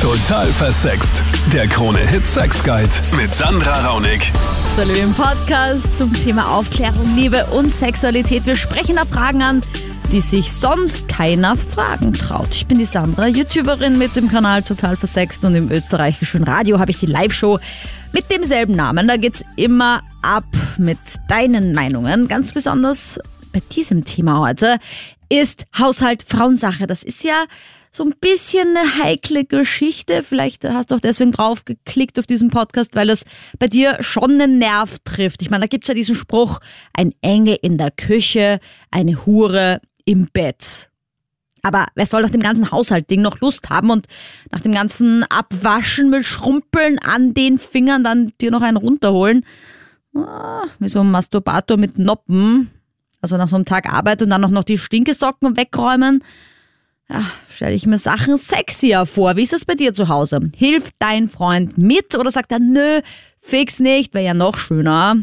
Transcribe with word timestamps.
Total 0.00 0.50
versext. 0.54 1.22
Der 1.52 1.68
Krone-Hit 1.68 2.26
Sex 2.26 2.64
Guide 2.64 2.88
mit 3.18 3.34
Sandra 3.34 3.86
Raunig. 3.86 4.32
Hallo 4.78 4.94
im 4.94 5.12
Podcast 5.12 5.94
zum 5.94 6.10
Thema 6.14 6.56
Aufklärung, 6.56 7.14
Liebe 7.14 7.44
und 7.52 7.74
Sexualität. 7.74 8.46
Wir 8.46 8.56
sprechen 8.56 8.96
da 8.96 9.04
Fragen 9.04 9.42
an, 9.42 9.60
die 10.10 10.22
sich 10.22 10.54
sonst 10.54 11.06
keiner 11.06 11.54
fragen 11.54 12.14
traut. 12.14 12.48
Ich 12.52 12.66
bin 12.66 12.78
die 12.78 12.86
Sandra, 12.86 13.26
YouTuberin 13.26 13.98
mit 13.98 14.16
dem 14.16 14.30
Kanal 14.30 14.62
Total 14.62 14.96
Versext 14.96 15.44
und 15.44 15.54
im 15.54 15.70
österreichischen 15.70 16.44
Radio 16.44 16.78
habe 16.78 16.92
ich 16.92 16.96
die 16.96 17.04
Live-Show 17.04 17.58
mit 18.12 18.30
demselben 18.30 18.74
Namen. 18.76 19.06
Da 19.06 19.18
geht's 19.18 19.44
immer 19.56 20.00
ab 20.22 20.46
mit 20.78 20.98
deinen 21.28 21.74
Meinungen. 21.74 22.26
Ganz 22.26 22.52
besonders 22.52 23.20
bei 23.52 23.60
diesem 23.76 24.06
Thema 24.06 24.40
heute 24.40 24.78
ist 25.28 25.66
Haushalt 25.78 26.24
Frauensache. 26.26 26.86
Das 26.86 27.02
ist 27.02 27.22
ja 27.22 27.44
so 27.90 28.04
ein 28.04 28.14
bisschen 28.20 28.76
eine 28.76 29.02
heikle 29.02 29.44
Geschichte. 29.44 30.22
Vielleicht 30.22 30.64
hast 30.64 30.90
du 30.90 30.94
auch 30.94 31.00
deswegen 31.00 31.32
drauf 31.32 31.64
geklickt 31.64 32.18
auf 32.18 32.26
diesen 32.26 32.50
Podcast, 32.50 32.94
weil 32.94 33.10
es 33.10 33.24
bei 33.58 33.66
dir 33.66 33.98
schon 34.00 34.40
einen 34.40 34.58
Nerv 34.58 34.98
trifft. 35.04 35.42
Ich 35.42 35.50
meine, 35.50 35.62
da 35.62 35.66
gibt's 35.66 35.88
ja 35.88 35.94
diesen 35.94 36.14
Spruch, 36.14 36.60
ein 36.92 37.12
Engel 37.20 37.58
in 37.62 37.78
der 37.78 37.90
Küche, 37.90 38.60
eine 38.90 39.26
Hure 39.26 39.80
im 40.04 40.28
Bett. 40.32 40.88
Aber 41.62 41.86
wer 41.94 42.06
soll 42.06 42.22
nach 42.22 42.30
dem 42.30 42.40
ganzen 42.40 42.70
Haushaltding 42.70 43.20
noch 43.20 43.40
Lust 43.40 43.68
haben 43.68 43.90
und 43.90 44.06
nach 44.50 44.60
dem 44.60 44.72
ganzen 44.72 45.24
Abwaschen 45.24 46.08
mit 46.08 46.24
Schrumpeln 46.24 46.98
an 46.98 47.34
den 47.34 47.58
Fingern 47.58 48.04
dann 48.04 48.32
dir 48.40 48.50
noch 48.50 48.62
einen 48.62 48.78
runterholen? 48.78 49.44
Ah, 50.14 50.62
wie 50.78 50.88
so 50.88 51.00
ein 51.00 51.10
Masturbator 51.10 51.76
mit 51.76 51.98
Noppen. 51.98 52.70
Also 53.20 53.36
nach 53.36 53.48
so 53.48 53.56
einem 53.56 53.66
Tag 53.66 53.92
Arbeit 53.92 54.22
und 54.22 54.30
dann 54.30 54.40
noch 54.40 54.64
die 54.64 54.78
Stinkesocken 54.78 55.56
wegräumen. 55.56 56.24
Ja, 57.10 57.24
stelle 57.48 57.74
ich 57.74 57.86
mir 57.86 57.98
Sachen 57.98 58.36
sexier 58.36 59.04
vor. 59.04 59.36
Wie 59.36 59.42
ist 59.42 59.52
das 59.52 59.64
bei 59.64 59.74
dir 59.74 59.92
zu 59.92 60.08
Hause? 60.08 60.50
Hilft 60.56 60.94
dein 61.00 61.26
Freund 61.26 61.76
mit 61.76 62.16
oder 62.16 62.30
sagt 62.30 62.52
er, 62.52 62.60
nö, 62.60 63.00
fix 63.40 63.80
nicht, 63.80 64.14
wäre 64.14 64.26
ja 64.26 64.34
noch 64.34 64.56
schöner? 64.56 65.16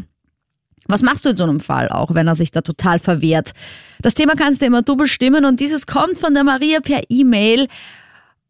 Was 0.86 1.02
machst 1.02 1.24
du 1.24 1.30
in 1.30 1.36
so 1.36 1.44
einem 1.44 1.60
Fall, 1.60 1.88
auch 1.88 2.14
wenn 2.14 2.28
er 2.28 2.34
sich 2.34 2.50
da 2.50 2.60
total 2.60 2.98
verwehrt? 2.98 3.52
Das 4.00 4.14
Thema 4.14 4.34
kannst 4.34 4.60
du 4.60 4.66
immer 4.66 4.82
du 4.82 4.96
bestimmen 4.96 5.44
und 5.44 5.60
dieses 5.60 5.86
kommt 5.86 6.18
von 6.18 6.34
der 6.34 6.44
Maria 6.44 6.80
per 6.80 7.00
E-Mail. 7.08 7.68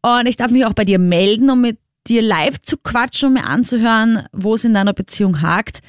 Und 0.01 0.27
ich 0.27 0.37
darf 0.37 0.51
mich 0.51 0.65
auch 0.65 0.73
bei 0.73 0.85
dir 0.85 0.99
melden, 0.99 1.49
um 1.49 1.61
mit 1.61 1.77
dir 2.07 2.21
live 2.21 2.59
zu 2.59 2.77
quatschen, 2.77 3.27
um 3.27 3.33
mir 3.33 3.45
anzuhören, 3.45 4.25
wo 4.31 4.53
es 4.53 4.63
in 4.63 4.73
deiner 4.73 4.93
Beziehung 4.93 5.41
hakt. 5.41 5.79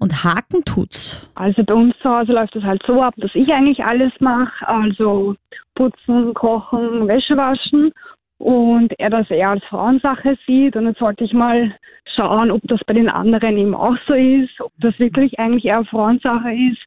Und 0.00 0.22
haken 0.22 0.64
tut's. 0.64 1.28
Also 1.34 1.64
bei 1.64 1.74
uns 1.74 1.92
zu 2.00 2.08
Hause 2.08 2.32
läuft 2.32 2.54
das 2.54 2.62
halt 2.62 2.80
so 2.86 3.02
ab, 3.02 3.14
dass 3.16 3.32
ich 3.34 3.48
eigentlich 3.48 3.84
alles 3.84 4.12
mache. 4.20 4.68
Also 4.68 5.34
putzen, 5.78 6.34
kochen, 6.34 7.06
Wäsche 7.08 7.36
waschen. 7.36 7.92
Und 8.38 8.92
er 8.98 9.10
das 9.10 9.28
eher 9.30 9.50
als 9.50 9.64
Frauensache 9.64 10.36
sieht. 10.46 10.76
Und 10.76 10.86
jetzt 10.86 11.00
sollte 11.00 11.24
ich 11.24 11.32
mal 11.32 11.74
schauen, 12.14 12.50
ob 12.50 12.60
das 12.64 12.80
bei 12.86 12.94
den 12.94 13.08
anderen 13.08 13.56
eben 13.56 13.74
auch 13.74 13.96
so 14.06 14.14
ist, 14.14 14.60
ob 14.60 14.72
das 14.78 14.98
wirklich 14.98 15.38
eigentlich 15.38 15.64
eher 15.64 15.84
Frauensache 15.84 16.52
ist. 16.52 16.82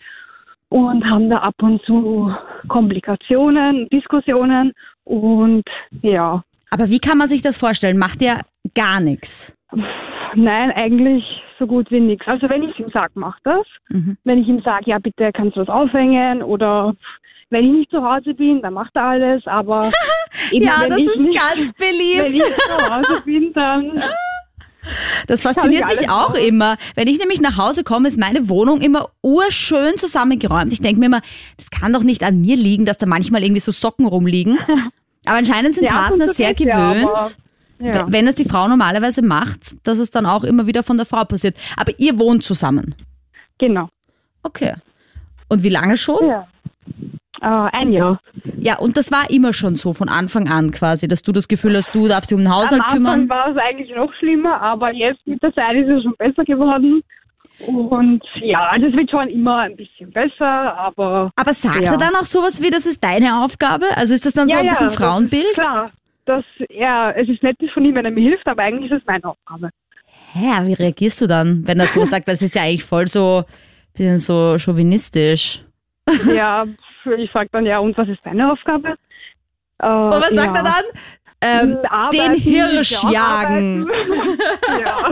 Und 0.70 1.04
haben 1.04 1.30
da 1.30 1.40
ab 1.40 1.56
und 1.62 1.82
zu 1.84 2.34
Komplikationen, 2.70 3.90
Diskussionen. 3.90 4.72
Und 5.04 5.64
ja, 6.02 6.44
Aber 6.70 6.90
wie 6.90 7.00
kann 7.00 7.18
man 7.18 7.28
sich 7.28 7.42
das 7.42 7.58
vorstellen? 7.58 7.98
Macht 7.98 8.22
der 8.22 8.42
gar 8.74 9.02
nichts? 9.02 9.54
Nein, 10.36 10.72
eigentlich 10.72 11.26
so 11.60 11.68
gut 11.68 11.92
wie 11.92 12.00
nichts. 12.00 12.26
Also 12.28 12.50
wenn 12.50 12.64
ich 12.64 12.80
ihm 12.80 12.90
sage, 12.90 13.12
mach 13.16 13.38
das. 13.44 13.66
Mhm. 13.90 14.18
Wenn 14.24 14.40
ich 14.40 14.48
ihm 14.48 14.62
sage, 14.62 14.86
ja 14.88 15.00
bitte 15.00 15.32
kannst 15.34 15.58
du 15.58 15.60
das 15.60 15.70
aufhängen 15.70 16.42
oder 16.42 16.94
wenn 17.52 17.66
ich 17.66 17.72
nicht 17.72 17.92
zu 17.92 18.02
Hause 18.04 18.34
bin, 18.34 18.62
dann 18.62 18.74
macht 18.74 18.92
er 18.96 19.04
alles. 19.04 19.46
Aber 19.46 19.92
eben, 20.52 20.66
Ja, 20.66 20.82
wenn 20.82 20.90
das 20.90 21.02
ist 21.02 21.20
nicht, 21.20 21.40
ganz 21.40 21.74
Wenn 21.78 21.98
beliebt. 22.28 22.32
ich 22.48 22.56
zu 22.56 22.92
Hause 22.96 23.22
bin, 23.24 23.54
dann 23.54 24.04
Das 25.28 25.42
fasziniert 25.44 25.86
mich 25.86 26.10
auch 26.10 26.30
machen. 26.30 26.42
immer. 26.48 26.78
Wenn 26.96 27.08
ich 27.08 27.20
nämlich 27.20 27.40
nach 27.40 27.56
Hause 27.60 27.84
komme, 27.84 28.08
ist 28.08 28.20
meine 28.20 28.50
Wohnung 28.50 28.82
immer 28.82 29.10
urschön 29.22 29.96
zusammengeräumt. 29.98 30.74
Ich 30.74 30.82
denke 30.82 31.00
mir 31.00 31.06
immer, 31.06 31.22
das 31.58 31.70
kann 31.70 31.94
doch 31.94 32.02
nicht 32.02 32.24
an 32.24 32.42
mir 32.42 32.56
liegen, 32.56 32.86
dass 32.86 32.98
da 32.98 33.06
manchmal 33.06 33.44
irgendwie 33.44 33.60
so 33.62 33.72
Socken 33.72 34.08
rumliegen. 34.08 34.58
Aber 35.26 35.38
anscheinend 35.38 35.76
sind 35.76 35.84
Ja, 35.84 35.92
Partner 35.92 36.28
sehr 36.30 36.48
ja, 36.50 36.54
gewöhnt, 36.54 37.06
aber- 37.06 37.30
ja. 37.94 38.06
wenn 38.12 38.26
es 38.28 38.34
die 38.36 38.46
Frau 38.46 38.68
normalerweise 38.68 39.22
macht, 39.22 39.76
dass 39.84 40.00
es 40.00 40.10
dann 40.10 40.26
auch 40.26 40.44
immer 40.44 40.66
wieder 40.66 40.82
von 40.82 40.98
der 40.98 41.06
Frau 41.06 41.26
passiert. 41.26 41.56
Aber 41.78 41.92
ihr 42.00 42.18
wohnt 42.18 42.44
zusammen. 42.44 42.96
genau. 43.60 43.88
Okay. 44.42 44.74
Und 45.48 45.62
wie 45.62 45.70
lange 45.70 45.96
schon? 45.98 46.28
Ja. 46.28 46.48
Äh, 47.42 47.46
ein 47.48 47.92
Jahr. 47.92 48.20
Ja, 48.58 48.78
und 48.78 48.98
das 48.98 49.12
war 49.12 49.30
immer 49.32 49.52
schon 49.52 49.76
so 49.76 49.94
von 49.94 50.10
Anfang 50.10 50.48
an 50.48 50.72
quasi, 50.72 51.08
dass 51.08 51.24
du 51.24 51.32
das 51.32 51.48
Gefühl 51.48 51.76
hast, 51.76 51.94
du 51.96 52.08
darfst 52.08 52.30
dich 52.30 52.36
um 52.38 52.44
den 52.44 52.52
Am 52.52 52.56
Haushalt 52.56 52.82
Anfang 52.82 52.90
kümmern. 52.98 53.30
war 53.30 53.50
es 53.50 53.58
eigentlich 53.58 53.96
noch 53.96 54.14
schlimmer, 54.20 54.62
aber 54.62 54.94
jetzt 54.94 55.26
mit 55.26 55.42
der 55.42 55.52
Zeit 55.54 55.76
ist 55.76 55.90
es 55.90 56.04
schon 56.04 56.14
besser 56.18 56.44
geworden. 56.46 57.02
Und 57.68 58.22
ja, 58.42 58.76
es 58.76 58.94
wird 58.94 59.10
schon 59.12 59.28
immer 59.30 59.60
ein 59.60 59.76
bisschen 59.76 60.12
besser, 60.12 60.46
aber 60.78 61.32
Aber 61.36 61.54
sagt 61.54 61.82
Ja. 61.82 61.92
er 61.94 61.98
dann 61.98 62.16
auch 62.16 62.24
sowas 62.26 62.62
wie, 62.62 62.70
das 62.70 62.86
ist 62.86 63.04
deine 63.04 63.44
Aufgabe? 63.44 63.86
Also 63.96 64.14
ist 64.14 64.26
das 64.26 64.34
dann 64.34 64.50
so 64.50 64.58
ein 64.58 64.68
bisschen 64.68 64.88
das 64.88 64.96
Frauenbild? 64.96 65.54
Klar, 65.54 65.92
dass 66.26 66.44
ja, 66.70 67.12
es 67.12 67.28
ist 67.30 67.42
nett 67.44 67.58
von 67.74 67.84
ihm, 67.86 67.96
wenn 67.96 68.06
er 68.06 68.12
mir 68.12 68.22
hilft, 68.22 68.48
aber 68.48 68.64
eigentlich 68.64 68.92
ist 68.92 69.00
es 69.02 69.06
meine 69.08 69.26
Aufgabe. 69.26 69.70
Hä, 70.34 70.68
wie 70.68 70.74
reagierst 70.74 71.22
du 71.22 71.28
dann, 71.28 71.66
wenn 71.68 71.80
er 71.80 71.88
so 71.88 72.04
sagt? 72.06 72.28
Weil 72.28 72.36
es 72.36 72.42
ist 72.42 72.56
ja 72.56 72.64
eigentlich 72.64 72.84
voll 72.84 73.08
so, 73.08 73.44
bisschen 73.94 74.20
so 74.20 74.58
chauvinistisch. 74.58 75.62
ja, 76.34 76.66
ich 77.18 77.32
frage 77.32 77.50
dann 77.52 77.66
ja, 77.66 77.80
und 77.80 77.98
was 77.98 78.08
ist 78.08 78.20
deine 78.24 78.52
Aufgabe? 78.52 78.96
Äh, 79.80 79.88
Und 79.88 80.12
was 80.12 80.30
sagt 80.30 80.56
er 80.56 80.64
dann? 80.64 80.84
Ähm, 81.44 81.78
den 82.14 82.34
Hirsch 82.36 83.04
jagen. 83.04 83.88
ja. 84.80 85.12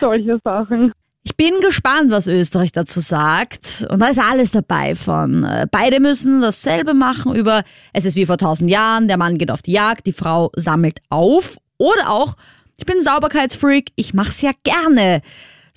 Solche 0.00 0.38
Sachen. 0.44 0.92
Ich 1.24 1.36
bin 1.36 1.60
gespannt, 1.60 2.10
was 2.10 2.26
Österreich 2.26 2.72
dazu 2.72 3.00
sagt. 3.00 3.86
Und 3.90 4.00
da 4.00 4.08
ist 4.08 4.18
alles 4.18 4.50
dabei 4.50 4.94
von 4.94 5.44
äh, 5.44 5.66
beide 5.70 6.00
müssen 6.00 6.40
dasselbe 6.40 6.94
machen 6.94 7.34
über 7.34 7.62
es 7.92 8.04
ist 8.04 8.16
wie 8.16 8.26
vor 8.26 8.38
tausend 8.38 8.70
Jahren, 8.70 9.06
der 9.06 9.18
Mann 9.18 9.38
geht 9.38 9.50
auf 9.50 9.62
die 9.62 9.72
Jagd, 9.72 10.06
die 10.06 10.12
Frau 10.12 10.50
sammelt 10.56 10.98
auf. 11.10 11.58
Oder 11.78 12.10
auch, 12.10 12.36
ich 12.76 12.86
bin 12.86 13.00
Sauberkeitsfreak, 13.00 13.90
ich 13.96 14.14
mach's 14.14 14.42
ja 14.42 14.50
gerne. 14.64 15.22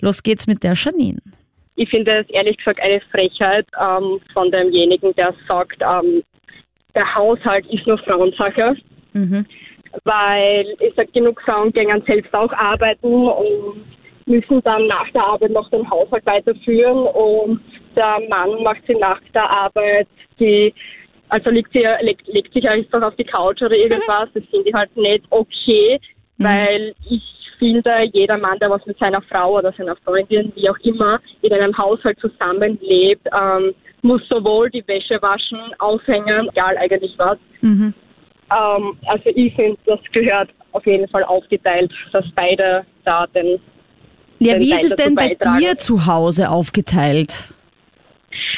Los 0.00 0.22
geht's 0.22 0.46
mit 0.46 0.62
der 0.62 0.74
Janine. 0.74 1.20
Ich 1.76 1.88
finde 1.90 2.20
es 2.20 2.30
ehrlich 2.30 2.56
gesagt 2.56 2.80
eine 2.80 3.00
Frechheit 3.10 3.66
ähm, 3.80 4.20
von 4.32 4.50
demjenigen, 4.50 5.14
der 5.14 5.34
sagt, 5.46 5.80
ähm, 5.80 6.22
der 6.94 7.14
Haushalt 7.14 7.66
ist 7.72 7.86
nur 7.86 7.98
Frauensache. 7.98 8.76
Mhm. 9.12 9.46
Weil 10.04 10.66
ich 10.80 10.94
sage, 10.94 11.10
genug 11.12 11.40
Frauen 11.42 11.72
gehen 11.72 12.02
selbst 12.06 12.34
auch 12.34 12.52
arbeiten 12.52 13.28
und 13.28 13.84
müssen 14.26 14.62
dann 14.62 14.86
nach 14.88 15.08
der 15.10 15.24
Arbeit 15.24 15.52
noch 15.52 15.70
den 15.70 15.88
Haushalt 15.88 16.26
weiterführen 16.26 17.06
und 17.06 17.60
der 17.94 18.20
Mann 18.28 18.62
macht 18.62 18.82
sie 18.86 18.94
nach 18.94 19.20
der 19.32 19.48
Arbeit 19.48 20.08
die 20.38 20.74
also 21.28 21.50
legt, 21.50 21.72
sie, 21.72 21.84
legt, 22.02 22.26
legt 22.28 22.52
sich 22.52 22.68
einfach 22.68 23.02
auf 23.02 23.16
die 23.16 23.24
Couch 23.24 23.62
oder 23.62 23.74
irgendwas. 23.74 24.28
Das 24.34 24.44
finde 24.50 24.68
ich 24.68 24.74
halt 24.74 24.96
nicht 24.96 25.24
okay, 25.30 25.98
weil 26.38 26.94
ich 27.10 27.22
finde, 27.58 27.90
jeder 28.12 28.38
Mann, 28.38 28.58
der 28.58 28.70
was 28.70 28.84
mit 28.86 28.98
seiner 28.98 29.22
Frau 29.22 29.58
oder 29.58 29.72
seiner 29.72 29.96
Freundin, 29.96 30.52
wie 30.54 30.68
auch 30.68 30.78
immer, 30.82 31.20
in 31.42 31.52
einem 31.52 31.76
Haushalt 31.76 32.18
zusammenlebt, 32.20 33.26
ähm, 33.32 33.74
muss 34.02 34.22
sowohl 34.28 34.70
die 34.70 34.86
Wäsche 34.86 35.20
waschen, 35.20 35.58
aufhängen, 35.78 36.48
egal 36.52 36.76
eigentlich 36.78 37.14
was. 37.16 37.38
Mhm. 37.60 37.94
Ähm, 38.50 38.98
also 39.06 39.30
ich 39.34 39.54
finde, 39.54 39.78
das 39.86 40.00
gehört 40.12 40.50
auf 40.72 40.86
jeden 40.86 41.08
Fall 41.08 41.24
aufgeteilt, 41.24 41.92
dass 42.12 42.24
beide 42.34 42.84
da 43.04 43.26
den 43.28 43.60
Ja, 44.38 44.54
den 44.54 44.62
wie 44.62 44.70
Teil 44.70 44.78
ist 44.78 44.84
es 44.84 44.96
denn 44.96 45.14
bei 45.14 45.36
dir 45.58 45.76
zu 45.78 46.06
Hause 46.06 46.50
aufgeteilt? 46.50 47.50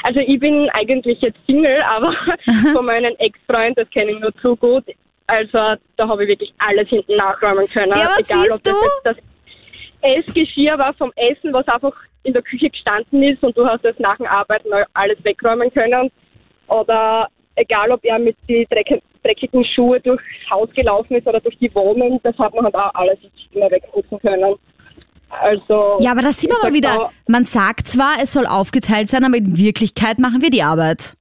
Also 0.02 0.20
ich 0.20 0.38
bin 0.40 0.68
eigentlich 0.70 1.20
jetzt 1.20 1.38
Single, 1.46 1.80
aber 1.82 2.14
von 2.72 2.84
meinem 2.84 3.14
Ex-Freund, 3.18 3.78
das 3.78 3.88
kenne 3.90 4.12
ich 4.12 4.20
nur 4.20 4.34
zu 4.36 4.56
gut. 4.56 4.84
Also 5.28 5.76
da 5.96 6.08
habe 6.08 6.24
ich 6.24 6.28
wirklich 6.30 6.52
alles 6.58 6.88
hinten 6.88 7.16
nachräumen 7.16 7.66
können. 7.68 7.92
Ja, 7.94 8.14
was 8.18 8.28
Egal, 8.30 8.44
siehst 8.44 8.52
ob 8.54 8.62
das 8.64 8.74
du? 8.74 8.80
jetzt 8.80 9.04
das 9.04 9.16
Essgeschirr 10.00 10.78
war 10.78 10.94
vom 10.94 11.12
Essen, 11.16 11.52
was 11.52 11.68
einfach 11.68 11.92
in 12.22 12.32
der 12.32 12.42
Küche 12.42 12.70
gestanden 12.70 13.22
ist 13.22 13.42
und 13.42 13.56
du 13.56 13.66
hast 13.66 13.84
das 13.84 13.98
nach 13.98 14.16
dem 14.16 14.26
Arbeiten 14.26 14.68
alles 14.94 15.22
wegräumen 15.24 15.72
können. 15.72 16.10
Oder 16.68 17.28
egal, 17.56 17.90
ob 17.90 18.02
er 18.04 18.18
mit 18.18 18.36
die 18.48 18.66
dreck- 18.66 19.02
dreckigen 19.22 19.64
Schuhe 19.64 20.00
durchs 20.00 20.24
Haus 20.50 20.70
gelaufen 20.74 21.16
ist 21.16 21.26
oder 21.26 21.40
durch 21.40 21.58
die 21.58 21.74
Wohnung, 21.74 22.20
das 22.22 22.36
hat 22.38 22.54
man 22.54 22.64
halt 22.64 22.74
auch 22.74 22.94
alles 22.94 23.18
immer 23.52 23.70
wegputzen 23.70 24.18
können. 24.20 24.54
Also 25.28 25.98
Ja, 26.00 26.12
aber 26.12 26.22
das 26.22 26.40
sieht 26.40 26.50
man 26.50 26.62
mal 26.62 26.72
wieder. 26.72 27.10
Man 27.26 27.44
sagt 27.44 27.86
zwar, 27.88 28.14
es 28.22 28.32
soll 28.32 28.46
aufgeteilt 28.46 29.10
sein, 29.10 29.24
aber 29.24 29.36
in 29.36 29.58
Wirklichkeit 29.58 30.18
machen 30.18 30.40
wir 30.40 30.48
die 30.50 30.62
Arbeit. 30.62 31.17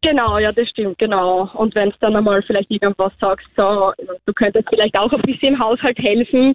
Genau, 0.00 0.38
ja, 0.38 0.52
das 0.52 0.68
stimmt, 0.68 0.98
genau. 0.98 1.50
Und 1.54 1.74
wenn 1.74 1.88
es 1.90 1.98
dann 1.98 2.14
einmal 2.14 2.40
vielleicht 2.42 2.70
irgendwas 2.70 3.12
sagst, 3.20 3.48
so, 3.56 3.92
du 4.26 4.32
könntest 4.32 4.68
vielleicht 4.68 4.96
auch 4.96 5.12
ein 5.12 5.22
bisschen 5.22 5.54
im 5.54 5.58
Haushalt 5.58 5.98
helfen, 5.98 6.52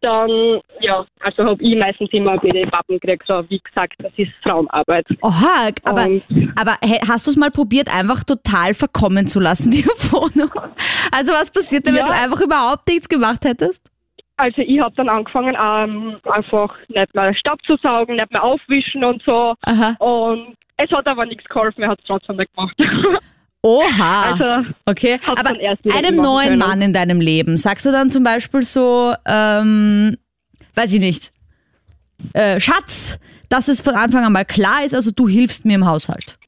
dann, 0.00 0.60
ja, 0.80 1.04
also 1.20 1.44
habe 1.44 1.62
ich 1.62 1.76
meistens 1.76 2.10
immer 2.12 2.38
die 2.38 2.66
Pappen 2.66 3.00
gekriegt. 3.00 3.24
So, 3.26 3.42
wie 3.48 3.58
gesagt, 3.58 3.94
das 3.98 4.12
ist 4.16 4.30
Frauenarbeit. 4.42 5.06
Oha, 5.22 5.70
aber, 5.84 6.04
Und- 6.04 6.22
aber 6.56 6.76
hast 7.08 7.26
du 7.26 7.30
es 7.32 7.36
mal 7.36 7.50
probiert, 7.50 7.92
einfach 7.92 8.22
total 8.22 8.74
verkommen 8.74 9.26
zu 9.26 9.40
lassen, 9.40 9.70
die 9.72 9.84
Wohnung? 10.12 10.50
Also 11.10 11.32
was 11.32 11.50
passiert, 11.50 11.86
denn, 11.86 11.94
wenn 11.94 12.06
Ja. 12.06 12.12
du 12.12 12.12
einfach 12.12 12.40
überhaupt 12.40 12.86
nichts 12.86 13.08
gemacht 13.08 13.44
hättest? 13.44 13.90
Also 14.36 14.62
ich 14.62 14.80
habe 14.80 14.94
dann 14.96 15.08
angefangen, 15.08 15.56
ähm, 15.60 16.16
einfach 16.30 16.74
nicht 16.88 17.14
mehr 17.14 17.34
Staub 17.34 17.62
zu 17.64 17.76
saugen, 17.76 18.16
nicht 18.16 18.32
mehr 18.32 18.42
aufwischen 18.42 19.04
und 19.04 19.22
so. 19.22 19.54
Aha. 19.62 19.94
Und 20.00 20.54
es 20.76 20.90
hat 20.90 21.06
aber 21.06 21.26
nichts 21.26 21.44
geholfen, 21.44 21.82
er 21.82 21.90
hat 21.90 21.98
es 22.00 22.04
trotzdem 22.06 22.36
nicht 22.36 22.52
gemacht. 22.54 22.76
Oha. 23.62 24.32
also 24.38 24.70
okay, 24.86 25.18
aber 25.26 25.52
einem 25.94 26.16
neuen 26.16 26.48
können. 26.48 26.58
Mann 26.58 26.82
in 26.82 26.92
deinem 26.92 27.20
Leben, 27.20 27.56
sagst 27.56 27.86
du 27.86 27.92
dann 27.92 28.10
zum 28.10 28.22
Beispiel 28.24 28.62
so, 28.62 29.14
ähm, 29.26 30.16
weiß 30.74 30.92
ich 30.94 31.00
nicht, 31.00 31.32
äh, 32.34 32.60
Schatz, 32.60 33.18
dass 33.48 33.68
es 33.68 33.80
von 33.80 33.94
Anfang 33.94 34.24
an 34.24 34.32
mal 34.32 34.44
klar 34.44 34.84
ist, 34.84 34.94
also 34.94 35.10
du 35.10 35.28
hilfst 35.28 35.64
mir 35.64 35.74
im 35.76 35.86
Haushalt. 35.86 36.38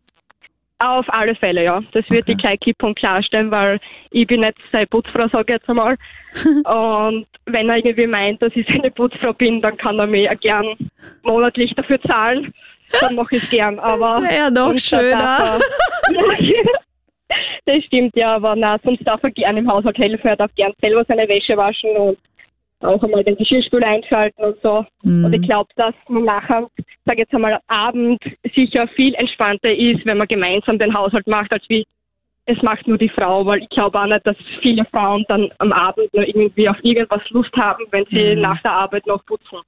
auf 0.78 1.06
alle 1.08 1.34
Fälle, 1.34 1.64
ja. 1.64 1.80
Das 1.92 2.04
wird 2.10 2.24
Okay. 2.24 2.32
ich 2.32 2.38
gleich 2.38 2.60
klipp 2.60 2.82
und 2.82 2.98
klar 2.98 3.22
stellen, 3.22 3.50
weil 3.50 3.78
ich 4.10 4.26
bin 4.26 4.40
nicht 4.40 4.58
seine 4.72 4.86
Putzfrau, 4.86 5.26
sage 5.28 5.54
ich 5.54 5.58
jetzt 5.60 5.68
einmal. 5.70 5.96
und 6.44 7.26
wenn 7.46 7.70
er 7.70 7.76
irgendwie 7.76 8.06
meint, 8.06 8.42
dass 8.42 8.52
ich 8.54 8.66
seine 8.66 8.90
Putzfrau 8.90 9.32
bin, 9.32 9.62
dann 9.62 9.76
kann 9.78 9.98
er 9.98 10.06
mir 10.06 10.34
gern 10.36 10.66
monatlich 11.22 11.72
dafür 11.76 11.98
zahlen. 12.02 12.52
Dann 13.00 13.14
mache 13.14 13.36
ich 13.36 13.42
es 13.42 13.50
gern. 13.50 13.78
Aber 13.78 14.20
Das 14.20 14.30
wär 14.30 14.38
ja 14.38 14.50
noch 14.50 14.66
sonst 14.68 14.92
darf 14.92 15.00
schöner. 15.00 15.58
er- 16.48 16.80
das 17.64 17.84
stimmt, 17.84 18.14
ja, 18.16 18.36
aber 18.36 18.54
na, 18.56 18.78
sonst 18.84 19.04
darf 19.06 19.22
er 19.24 19.30
gern 19.32 19.56
im 19.56 19.68
Haushalt 19.70 19.98
helfen. 19.98 20.26
Er 20.28 20.36
darf 20.36 20.54
gern 20.54 20.72
selber 20.80 21.04
seine 21.08 21.28
Wäsche 21.28 21.56
waschen 21.56 21.90
und 21.96 22.18
auch 22.80 23.02
einmal 23.02 23.24
den 23.24 23.36
Geschirrspüler 23.36 23.86
einschalten 23.86 24.44
und 24.44 24.56
so. 24.62 24.84
Mhm. 25.02 25.24
Und 25.24 25.32
ich 25.32 25.42
glaube, 25.42 25.68
dass 25.76 25.94
man 26.08 26.24
nachher, 26.24 26.68
sage 27.04 27.20
jetzt 27.20 27.34
einmal, 27.34 27.54
am 27.54 27.60
Abend 27.66 28.22
sicher 28.54 28.86
viel 28.88 29.14
entspannter 29.14 29.74
ist, 29.74 30.04
wenn 30.06 30.18
man 30.18 30.28
gemeinsam 30.28 30.78
den 30.78 30.94
Haushalt 30.94 31.26
macht, 31.26 31.52
als 31.52 31.64
wie 31.68 31.84
es 32.48 32.62
macht 32.62 32.86
nur 32.86 32.96
die 32.98 33.08
Frau, 33.08 33.44
weil 33.44 33.60
ich 33.62 33.68
glaube 33.70 33.98
auch 33.98 34.06
nicht, 34.06 34.24
dass 34.24 34.36
viele 34.62 34.84
Frauen 34.84 35.24
dann 35.26 35.50
am 35.58 35.72
Abend 35.72 36.14
nur 36.14 36.24
irgendwie 36.28 36.68
auf 36.68 36.76
irgendwas 36.82 37.28
Lust 37.30 37.52
haben, 37.56 37.84
wenn 37.90 38.04
sie 38.10 38.36
Mhm. 38.36 38.42
nach 38.42 38.62
der 38.62 38.70
Arbeit 38.72 39.04
noch 39.08 39.24
putzen. 39.26 39.58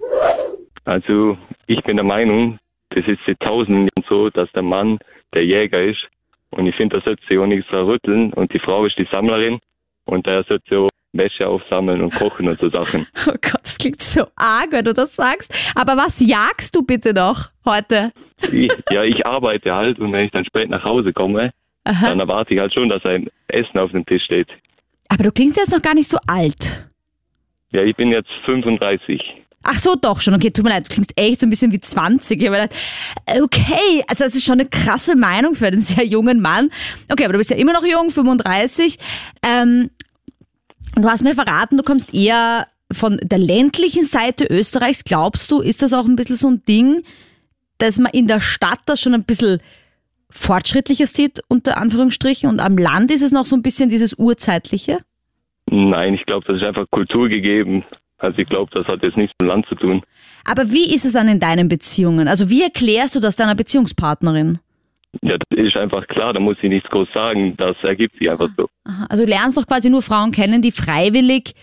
Also 0.85 1.37
ich 1.67 1.83
bin 1.83 1.97
der 1.97 2.05
Meinung, 2.05 2.59
das 2.91 3.07
ist 3.07 3.21
seit 3.27 3.41
Tausenden 3.41 3.83
Jahren 3.83 4.09
so, 4.09 4.31
dass 4.31 4.51
der 4.53 4.63
Mann 4.63 4.99
der 5.35 5.45
Jäger 5.45 5.83
ist. 5.83 6.09
Und 6.51 6.67
ich 6.67 6.75
finde, 6.75 6.99
da 6.99 7.05
sollte 7.05 7.23
sich 7.27 7.39
auch 7.39 7.47
nichts 7.47 7.71
rütteln. 7.73 8.33
Und 8.33 8.53
die 8.53 8.59
Frau 8.59 8.87
ist 8.87 8.99
die 8.99 9.07
Sammlerin. 9.11 9.59
Und 10.05 10.27
daher 10.27 10.45
sollte 10.45 10.65
sie 10.69 10.77
auch 10.77 10.89
Wäsche 11.13 11.47
aufsammeln 11.47 12.01
und 12.01 12.15
kochen 12.15 12.49
und 12.49 12.59
so 12.59 12.69
Sachen. 12.71 13.07
Oh 13.27 13.33
Gott, 13.33 13.61
das 13.63 13.79
klingt 13.79 14.01
so 14.01 14.27
arg, 14.37 14.69
wenn 14.71 14.85
du 14.85 14.95
das 14.95 15.15
sagst. 15.15 15.73
Aber 15.75 15.97
was 15.97 16.21
jagst 16.21 16.75
du 16.75 16.83
bitte 16.83 17.13
noch 17.13 17.49
heute? 17.65 18.13
Ich, 18.53 18.73
ja, 18.91 19.05
ich 19.05 19.27
arbeite 19.27 19.75
halt 19.75 19.99
und 19.99 20.13
wenn 20.13 20.27
ich 20.27 20.31
dann 20.31 20.45
spät 20.45 20.71
nach 20.71 20.85
Hause 20.85 21.13
komme, 21.13 21.53
Aha. 21.85 22.09
dann 22.09 22.21
erwarte 22.21 22.55
ich 22.55 22.61
halt 22.61 22.73
schon, 22.73 22.89
dass 22.89 23.05
ein 23.05 23.29
Essen 23.49 23.79
auf 23.79 23.91
dem 23.91 24.07
Tisch 24.07 24.25
steht. 24.25 24.49
Aber 25.09 25.25
du 25.25 25.33
klingst 25.33 25.57
jetzt 25.57 25.73
noch 25.73 25.83
gar 25.83 25.95
nicht 25.95 26.09
so 26.09 26.19
alt. 26.27 26.89
Ja, 27.71 27.83
ich 27.83 27.97
bin 27.97 28.11
jetzt 28.11 28.31
35. 28.45 29.21
Ach 29.63 29.79
so, 29.79 29.97
doch 29.97 30.21
schon. 30.21 30.35
Okay, 30.35 30.51
tut 30.51 30.65
mir 30.65 30.71
leid, 30.71 30.89
du 30.89 30.95
klingst 30.95 31.13
echt 31.17 31.41
so 31.41 31.47
ein 31.47 31.51
bisschen 31.51 31.73
wie 31.73 31.81
20. 31.81 32.41
Ich 32.41 32.47
hab 32.47 32.53
mir 32.53 32.63
gedacht, 32.63 32.81
okay, 33.43 34.03
also 34.07 34.25
das 34.25 34.35
ist 34.35 34.45
schon 34.45 34.61
eine 34.61 34.69
krasse 34.69 35.17
Meinung 35.17 35.55
für 35.55 35.67
einen 35.67 35.81
sehr 35.81 36.05
jungen 36.05 36.41
Mann. 36.41 36.71
Okay, 37.11 37.25
aber 37.25 37.35
du 37.35 37.39
bist 37.39 37.51
ja 37.51 37.57
immer 37.57 37.73
noch 37.73 37.85
jung, 37.85 38.11
35. 38.11 38.99
Ähm, 39.43 39.91
und 40.97 41.03
du 41.03 41.09
hast 41.09 41.23
mir 41.23 41.35
verraten, 41.35 41.77
du 41.77 41.83
kommst 41.83 42.15
eher 42.15 42.67
von 42.93 43.19
der 43.23 43.39
ländlichen 43.39 44.05
Seite 44.05 44.47
Österreichs. 44.47 45.05
Glaubst 45.05 45.51
du, 45.51 45.61
ist 45.61 45.83
das 45.83 45.93
auch 45.93 46.07
ein 46.07 46.17
bisschen 46.17 46.37
so 46.37 46.49
ein 46.49 46.63
Ding, 46.67 47.03
dass 47.79 47.99
man 47.99 48.13
in 48.13 48.27
der 48.27 48.41
Stadt 48.41 48.81
das 48.87 49.01
schon 49.01 49.15
ein 49.15 49.25
bisschen 49.25 49.61
fortschrittlicher 50.31 51.07
sieht, 51.07 51.41
unter 51.49 51.79
Anführungsstrichen, 51.79 52.49
und 52.49 52.61
am 52.61 52.77
Land 52.77 53.11
ist 53.11 53.23
es 53.23 53.33
noch 53.33 53.47
so 53.47 53.57
ein 53.57 53.63
bisschen 53.63 53.89
dieses 53.89 54.15
Urzeitliche? 54.15 54.99
Nein, 55.71 56.15
ich 56.15 56.25
glaube, 56.27 56.47
das 56.47 56.57
ist 56.57 56.67
einfach 56.67 56.87
Kultur 56.91 57.29
gegeben. 57.29 57.85
Also 58.19 58.39
ich 58.39 58.49
glaube, 58.49 58.71
das 58.75 58.87
hat 58.87 59.03
jetzt 59.03 59.17
nichts 59.17 59.33
mit 59.41 59.47
dem 59.47 59.49
Land 59.49 59.67
zu 59.69 59.75
tun. 59.75 60.03
Aber 60.45 60.71
wie 60.71 60.95
ist 60.95 61.05
es 61.05 61.13
dann 61.13 61.29
in 61.29 61.41
deinen 61.41 61.69
Beziehungen? 61.69 62.29
Also 62.29 62.51
wie 62.51 62.63
erklärst 62.63 63.15
du 63.15 63.21
das 63.21 63.37
deiner 63.37 63.55
Beziehungspartnerin? 63.55 64.59
Ja, 65.23 65.37
das 65.39 65.59
ist 65.59 65.77
einfach 65.77 66.07
klar, 66.09 66.33
da 66.33 66.41
muss 66.41 66.57
ich 66.63 66.69
nichts 66.69 66.89
groß 66.91 67.09
sagen. 67.15 67.55
Das 67.57 67.77
ergibt 67.83 68.19
sich 68.19 68.31
einfach 68.31 68.49
so. 68.57 68.69
Aha, 68.85 69.07
Also 69.09 69.25
du 69.25 69.31
lernst 69.31 69.57
doch 69.57 69.67
quasi 69.67 69.89
nur 69.89 70.03
Frauen 70.03 70.33
kennen, 70.33 70.63
die 70.63 70.73
freiwillig 70.73 71.55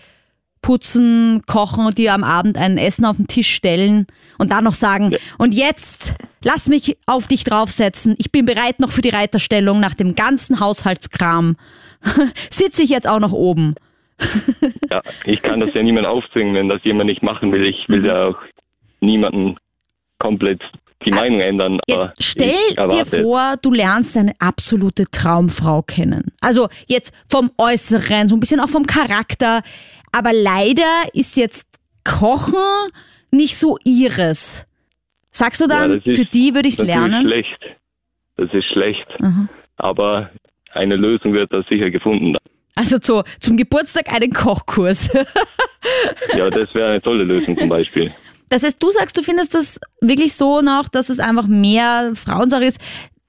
putzen, 0.62 1.42
kochen 1.46 1.86
und 1.86 1.96
die 1.96 2.10
am 2.10 2.24
Abend 2.24 2.58
ein 2.58 2.76
Essen 2.76 3.04
auf 3.04 3.18
den 3.18 3.28
Tisch 3.28 3.54
stellen 3.54 4.06
und 4.38 4.50
dann 4.50 4.64
noch 4.64 4.74
sagen, 4.74 5.14
und 5.38 5.54
jetzt 5.54 6.16
lass 6.42 6.68
mich 6.68 6.96
auf 7.06 7.28
dich 7.28 7.44
draufsetzen, 7.44 8.16
ich 8.18 8.32
bin 8.32 8.46
bereit 8.46 8.80
noch 8.80 8.90
für 8.90 9.00
die 9.00 9.10
Reiterstellung 9.10 9.78
nach 9.78 9.94
dem 9.94 10.16
ganzen 10.16 10.58
Haushaltskram. 10.58 11.56
Sitze 12.50 12.82
ich 12.82 12.90
jetzt 12.90 13.08
auch 13.08 13.20
noch 13.20 13.32
oben. 13.32 13.76
Ja, 14.92 15.02
ich 15.24 15.42
kann 15.42 15.60
das 15.60 15.72
ja 15.74 15.82
niemand 15.82 16.06
aufzwingen, 16.06 16.54
wenn 16.54 16.68
das 16.68 16.82
jemand 16.84 17.08
nicht 17.08 17.22
machen 17.22 17.52
will. 17.52 17.66
Ich 17.66 17.84
will 17.88 18.04
ja 18.04 18.26
auch 18.28 18.36
niemanden 19.00 19.56
komplett 20.18 20.60
die 21.04 21.10
Meinung 21.10 21.40
ändern. 21.40 21.78
Ja, 21.88 22.12
stell 22.18 22.74
dir 22.90 23.04
vor, 23.04 23.56
du 23.60 23.72
lernst 23.72 24.16
eine 24.16 24.32
absolute 24.38 25.04
Traumfrau 25.10 25.82
kennen. 25.82 26.32
Also 26.40 26.68
jetzt 26.88 27.12
vom 27.28 27.50
Äußeren, 27.58 28.28
so 28.28 28.36
ein 28.36 28.40
bisschen 28.40 28.60
auch 28.60 28.68
vom 28.68 28.86
Charakter. 28.86 29.62
Aber 30.12 30.32
leider 30.32 30.84
ist 31.12 31.36
jetzt 31.36 31.68
Kochen 32.04 32.54
nicht 33.30 33.56
so 33.56 33.76
ihres. 33.84 34.66
Sagst 35.30 35.60
du 35.60 35.66
dann, 35.66 35.90
Ja, 35.90 35.96
ist- 36.12 36.16
für 36.18 36.24
die 36.24 36.54
würde 36.54 36.68
ich 36.68 36.74
es 36.74 36.78
Das 36.78 36.88
ist 36.88 36.94
lernen? 36.94 37.22
schlecht. 37.26 37.58
Das 38.36 38.48
ist 38.54 38.64
schlecht. 38.72 39.06
Aha. 39.20 39.48
Aber 39.76 40.30
eine 40.72 40.96
Lösung 40.96 41.34
wird 41.34 41.52
da 41.52 41.62
sicher 41.68 41.90
gefunden. 41.90 42.36
Also 42.76 42.98
zu, 42.98 43.24
zum 43.40 43.56
Geburtstag 43.56 44.12
einen 44.12 44.32
Kochkurs. 44.32 45.10
Ja, 46.36 46.50
das 46.50 46.74
wäre 46.74 46.90
eine 46.90 47.02
tolle 47.02 47.24
Lösung 47.24 47.56
zum 47.56 47.68
Beispiel. 47.68 48.12
Das 48.48 48.62
heißt, 48.62 48.82
du 48.82 48.90
sagst, 48.90 49.16
du 49.16 49.22
findest 49.22 49.54
das 49.54 49.80
wirklich 50.00 50.34
so 50.34 50.60
noch, 50.60 50.88
dass 50.88 51.08
es 51.08 51.18
einfach 51.18 51.46
mehr 51.46 52.12
Frauensache 52.14 52.64
ist. 52.64 52.80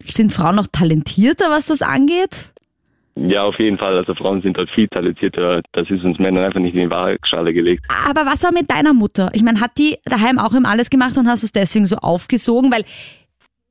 Sind 0.03 0.31
Frauen 0.31 0.55
noch 0.55 0.67
talentierter, 0.67 1.49
was 1.49 1.67
das 1.67 1.81
angeht? 1.81 2.51
Ja, 3.15 3.43
auf 3.43 3.57
jeden 3.59 3.77
Fall. 3.77 3.97
Also 3.97 4.13
Frauen 4.13 4.41
sind 4.41 4.57
dort 4.57 4.69
viel 4.69 4.87
talentierter. 4.87 5.61
Das 5.71 5.89
ist 5.89 6.03
uns 6.03 6.19
Männern 6.19 6.45
einfach 6.45 6.59
nicht 6.59 6.75
in 6.75 6.81
die 6.81 6.89
Waagschale 6.89 7.51
gelegt. 7.53 7.83
Aber 8.07 8.25
was 8.25 8.43
war 8.43 8.51
mit 8.51 8.69
deiner 8.69 8.93
Mutter? 8.93 9.31
Ich 9.33 9.41
meine, 9.41 9.59
hat 9.59 9.77
die 9.77 9.97
daheim 10.05 10.37
auch 10.37 10.53
immer 10.53 10.69
alles 10.69 10.89
gemacht 10.89 11.17
und 11.17 11.27
hast 11.27 11.41
du 11.41 11.45
es 11.45 11.51
deswegen 11.51 11.85
so 11.85 11.97
aufgesogen? 11.97 12.71
Weil 12.71 12.83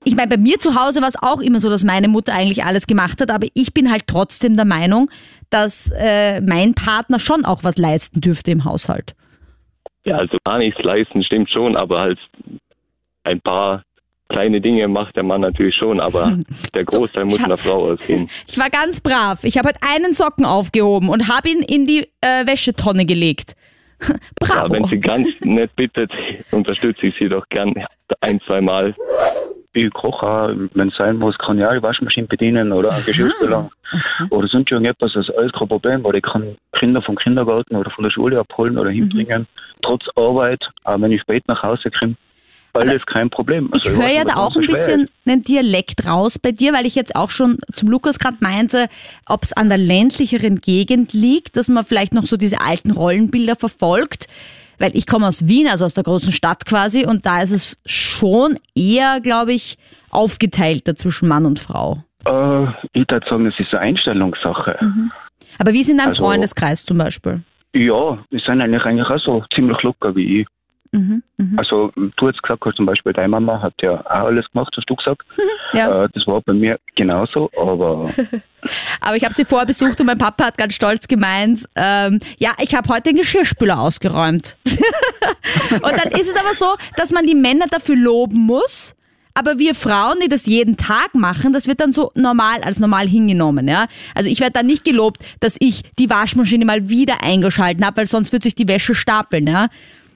ich 0.05 0.15
meine, 0.15 0.29
bei 0.29 0.37
mir 0.37 0.59
zu 0.59 0.75
Hause 0.75 1.01
war 1.01 1.09
es 1.09 1.21
auch 1.21 1.41
immer 1.41 1.61
so, 1.61 1.69
dass 1.69 1.85
meine 1.85 2.09
Mutter 2.09 2.33
eigentlich 2.35 2.65
alles 2.65 2.87
gemacht 2.87 3.21
hat, 3.21 3.31
aber 3.31 3.49
ich 3.55 3.75
bin 3.75 3.91
halt 3.91 4.05
trotzdem 4.07 4.55
der 4.55 4.65
Meinung, 4.65 5.11
dass 5.51 5.91
äh, 5.97 6.41
mein 6.41 6.75
Partner 6.75 7.19
schon 7.19 7.45
auch 7.45 7.65
was 7.65 7.77
leisten 7.79 8.21
dürfte 8.21 8.51
im 8.51 8.65
Haushalt. 8.65 9.15
Ja, 10.05 10.19
also 10.19 10.37
gar 10.45 10.59
nichts 10.59 10.81
leisten 10.83 11.23
stimmt 11.25 11.51
schon, 11.51 11.77
aber 11.77 12.01
halt 12.01 12.19
ein 13.25 13.41
paar 13.41 13.83
kleine 14.29 14.61
Dinge 14.61 14.89
macht 14.89 15.17
der 15.17 15.23
Mann 15.23 15.41
natürlich 15.41 15.75
schon, 15.77 16.01
aber 16.01 16.39
der 16.75 16.85
Großteil 16.85 17.25
muss 17.25 17.39
von 17.39 17.49
der 17.49 17.57
Schatz. 17.57 17.69
Frau 17.69 17.93
ausgehen. 17.93 18.29
Ich 18.49 18.59
war 18.59 18.71
ganz 18.71 19.01
brav. 19.01 19.45
Ich 19.45 19.59
habe 19.59 19.69
heute 19.69 19.81
einen 19.83 20.13
Socken 20.13 20.45
aufgehoben 20.45 21.09
und 21.09 21.29
habe 21.29 21.49
ihn 21.49 21.63
in 21.63 21.87
die 21.87 22.09
äh, 22.21 22.47
Wäschetonne 22.47 23.07
gelegt. 23.07 23.55
Ja, 24.09 24.17
Bravo. 24.39 24.73
wenn 24.75 24.85
sie 24.85 25.01
ganz 25.01 25.29
nett 25.41 25.75
bittet, 25.75 26.13
unterstütze 26.51 27.07
ich 27.07 27.15
sie 27.19 27.31
doch 27.31 27.49
gern 27.49 27.75
ein, 28.21 28.41
zwei 28.47 28.61
Mal. 28.61 28.95
Ich 29.77 29.93
koche 29.93 30.27
auch, 30.27 30.51
wenn 30.75 30.89
es 30.89 30.97
sein 30.97 31.19
muss, 31.19 31.37
kann 31.37 31.59
ich 31.59 31.65
auch 31.65 31.73
die 31.73 31.83
Waschmaschine 31.83 32.27
bedienen 32.27 32.73
oder 32.73 32.93
einen 32.93 33.05
Geschirrspüler. 33.05 33.71
Oder 34.31 34.49
sonst 34.49 34.71
irgendetwas, 34.71 35.13
das 35.13 35.29
ist 35.29 35.37
alles 35.37 35.53
kein 35.53 35.69
Problem, 35.69 36.03
weil 36.03 36.17
ich 36.17 36.23
kann 36.23 36.57
Kinder 36.73 37.03
vom 37.03 37.17
Kindergarten 37.17 37.77
oder 37.77 37.91
von 37.91 38.05
der 38.05 38.11
Schule 38.11 38.41
abholen 38.41 38.79
oder 38.79 38.91
hinbringen. 38.91 39.47
Trotz 39.83 40.05
Arbeit, 40.17 40.67
auch 40.85 41.01
wenn 41.01 41.13
ich 41.13 41.21
spät 41.21 41.47
nach 41.47 41.63
Hause 41.63 41.91
komme, 41.91 42.17
alles 42.73 43.05
kein 43.07 43.31
Problem. 43.31 43.71
Ich 43.75 43.87
Also 43.87 43.97
höre 43.97 44.05
weiß 44.07 44.17
ja 44.17 44.25
da 44.25 44.37
auch 44.37 44.57
ein 44.57 44.67
bisschen 44.67 45.09
einen 45.27 45.43
Dialekt 45.43 46.07
raus 46.07 46.39
bei 46.39 46.53
dir, 46.53 46.73
weil 46.73 46.87
ich 46.87 46.95
jetzt 46.95 47.15
auch 47.15 47.31
schon 47.31 47.59
zum 47.73 47.91
Lukas 47.91 48.19
gerade 48.19 48.37
meinte, 48.41 48.89
ob 49.27 49.43
es 49.43 49.53
an 49.53 49.69
der 49.69 49.79
ländlicheren 49.79 50.61
Gegend 50.61 51.13
liegt, 51.13 51.57
dass 51.57 51.69
man 51.69 51.85
vielleicht 51.85 52.15
noch 52.15 52.25
so 52.25 52.37
diese 52.37 52.61
alten 52.61 52.93
Rollenbilder 52.93 53.57
verfolgt. 53.57 54.27
Weil 54.79 54.97
ich 54.97 55.07
komme 55.07 55.27
aus 55.27 55.47
Wien, 55.49 55.69
also 55.69 55.85
aus 55.85 55.95
der 55.95 56.05
großen 56.05 56.33
Stadt 56.33 56.67
quasi, 56.67 57.07
und 57.07 57.25
da 57.27 57.41
ist 57.43 57.51
es 57.53 57.79
schon 57.87 58.59
eher, 58.75 59.21
glaube 59.21 59.53
ich, 59.53 59.79
aufgeteilter 60.11 60.95
zwischen 60.97 61.29
Mann 61.29 61.47
und 61.47 61.59
Frau. 61.59 62.03
Äh, 62.25 62.65
ich 62.93 63.09
würde 63.09 63.27
sagen, 63.29 63.47
es 63.47 63.59
ist 63.59 63.73
eine 63.73 63.81
Einstellungssache. 63.81 64.79
Aber 65.59 65.73
wie 65.73 65.81
ist 65.81 65.89
in 65.89 65.99
deinem 65.99 66.09
Also- 66.09 66.25
Freundeskreis 66.25 66.85
zum 66.85 66.99
Beispiel? 66.99 67.43
Ja, 67.75 68.19
die 68.33 68.39
sind 68.39 68.61
eigentlich, 68.63 68.83
eigentlich 68.85 69.09
auch 69.09 69.19
so 69.23 69.45
ziemlich 69.55 69.83
locker 69.83 70.15
wie 70.17 70.41
ich. 70.41 70.47
Mhm, 70.93 71.23
mhm. 71.37 71.59
Also, 71.59 71.91
du 71.95 72.29
hast 72.29 72.41
gesagt, 72.43 72.63
zum 72.77 72.87
Beispiel 72.87 73.13
deine 73.13 73.29
Mama 73.29 73.61
hat 73.61 73.75
ja 73.83 74.01
auch 74.01 74.27
alles 74.27 74.47
gemacht, 74.53 74.73
hast 74.77 74.89
du 74.89 74.95
gesagt. 74.97 75.23
Ja. 75.75 76.05
Äh, 76.05 76.09
das 76.15 76.27
war 76.27 76.41
bei 76.41 76.55
mir 76.55 76.79
genauso, 76.95 77.51
aber 77.61 78.09
Aber 79.01 79.17
ich 79.17 79.25
habe 79.25 79.35
sie 79.35 79.45
vorher 79.45 79.67
besucht 79.67 80.01
und 80.01 80.07
mein 80.07 80.19
Papa 80.19 80.47
hat 80.47 80.59
ganz 80.59 80.75
stolz 80.75 81.07
gemeint, 81.07 81.65
ähm, 81.77 82.21
ja, 82.39 82.53
ich 82.63 82.75
habe 82.75 82.89
heute 82.89 83.11
den 83.11 83.17
Geschirrspüler 83.17 83.79
ausgeräumt. 83.79 84.57
und 85.73 85.93
dann 85.93 86.13
ist 86.13 86.29
es 86.29 86.37
aber 86.37 86.55
so, 86.55 86.77
dass 86.97 87.11
man 87.11 87.27
die 87.27 87.35
Männer 87.35 87.67
dafür 87.71 87.97
loben 87.97 88.39
muss. 88.39 88.95
Aber 89.35 89.59
wir 89.59 89.75
Frauen, 89.75 90.19
die 90.23 90.29
das 90.29 90.47
jeden 90.47 90.79
Tag 90.79 91.15
machen, 91.15 91.53
das 91.53 91.67
wird 91.67 91.81
dann 91.81 91.93
so 91.93 92.11
normal 92.15 92.63
als 92.63 92.79
normal 92.79 93.07
hingenommen, 93.07 93.69
ja. 93.69 93.87
Also 94.15 94.31
ich 94.31 94.41
werde 94.41 94.53
dann 94.53 94.67
nicht 94.67 94.83
gelobt, 94.83 95.21
dass 95.41 95.57
ich 95.59 95.83
die 95.99 96.09
Waschmaschine 96.09 96.65
mal 96.65 96.89
wieder 96.89 97.23
eingeschalten 97.23 97.85
habe, 97.85 97.99
weil 97.99 98.07
sonst 98.07 98.33
wird 98.33 98.45
sich 98.45 98.55
die 98.55 98.67
Wäsche 98.67 98.95
stapeln, 98.95 99.47
ja. 99.47 99.69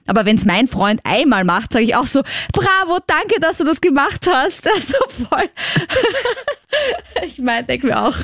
Aber 0.07 0.25
wenn 0.25 0.37
es 0.37 0.45
mein 0.45 0.67
Freund 0.67 1.01
einmal 1.03 1.43
macht, 1.43 1.73
sage 1.73 1.85
ich 1.85 1.95
auch 1.95 2.07
so, 2.07 2.23
bravo, 2.51 2.97
danke, 3.05 3.39
dass 3.39 3.59
du 3.59 3.63
das 3.63 3.79
gemacht 3.79 4.25
hast. 4.27 4.67
Also 4.75 4.97
voll. 5.07 5.49
ich 7.25 7.37
meine, 7.39 7.65
denke 7.67 7.87
mir 7.87 8.01
auch. 8.01 8.15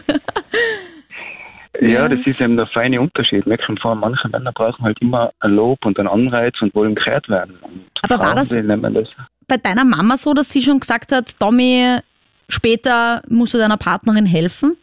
Ja, 1.81 2.07
das 2.10 2.19
ist 2.25 2.39
eben 2.41 2.57
der 2.57 2.67
feine 2.67 3.00
Unterschied. 3.01 3.46
Merken 3.46 3.77
vor, 3.77 3.96
manche 3.96 4.27
Männer 4.29 4.51
brauchen 4.51 4.84
halt 4.84 5.00
immer 5.01 5.31
ein 5.39 5.53
Lob 5.53 5.86
und 5.86 6.00
einen 6.00 6.07
Anreiz 6.07 6.55
und 6.62 6.74
wollen 6.74 6.96
gehört 6.96 7.29
werden. 7.29 7.57
Und 7.62 7.81
Aber 8.03 8.19
war 8.24 8.36
das- 8.36 8.50
das? 8.50 9.07
Bei 9.48 9.57
deiner 9.57 9.86
Mama 9.86 10.17
so, 10.17 10.34
dass 10.34 10.50
sie 10.50 10.62
schon 10.62 10.79
gesagt 10.79 11.12
hat, 11.12 11.39
Tommy, 11.39 11.98
später 12.50 13.22
musst 13.29 13.53
du 13.53 13.57
deiner 13.57 13.77
Partnerin 13.77 14.25
helfen? 14.25 14.75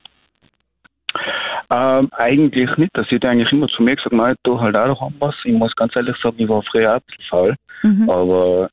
Ähm, 1.71 2.09
eigentlich 2.13 2.71
nicht. 2.77 2.91
Sie 3.09 3.17
hat 3.17 3.25
eigentlich 3.25 3.51
immer 3.53 3.69
zu 3.69 3.83
mir 3.83 3.97
gesagt, 3.97 4.13
nein, 4.15 4.35
du 4.43 4.61
halt 4.61 4.77
auch 4.77 4.87
noch 5.01 5.13
was. 5.19 5.35
Ich 5.45 5.53
muss 5.53 5.75
ganz 5.77 5.97
ehrlich 5.97 6.17
sagen, 6.23 6.37
ich 6.39 6.49
war 6.49 6.63
früher 6.63 6.97
auch 6.97 7.01
faul. 7.29 7.55
Mhm. 7.83 8.09
Aber 8.09 8.71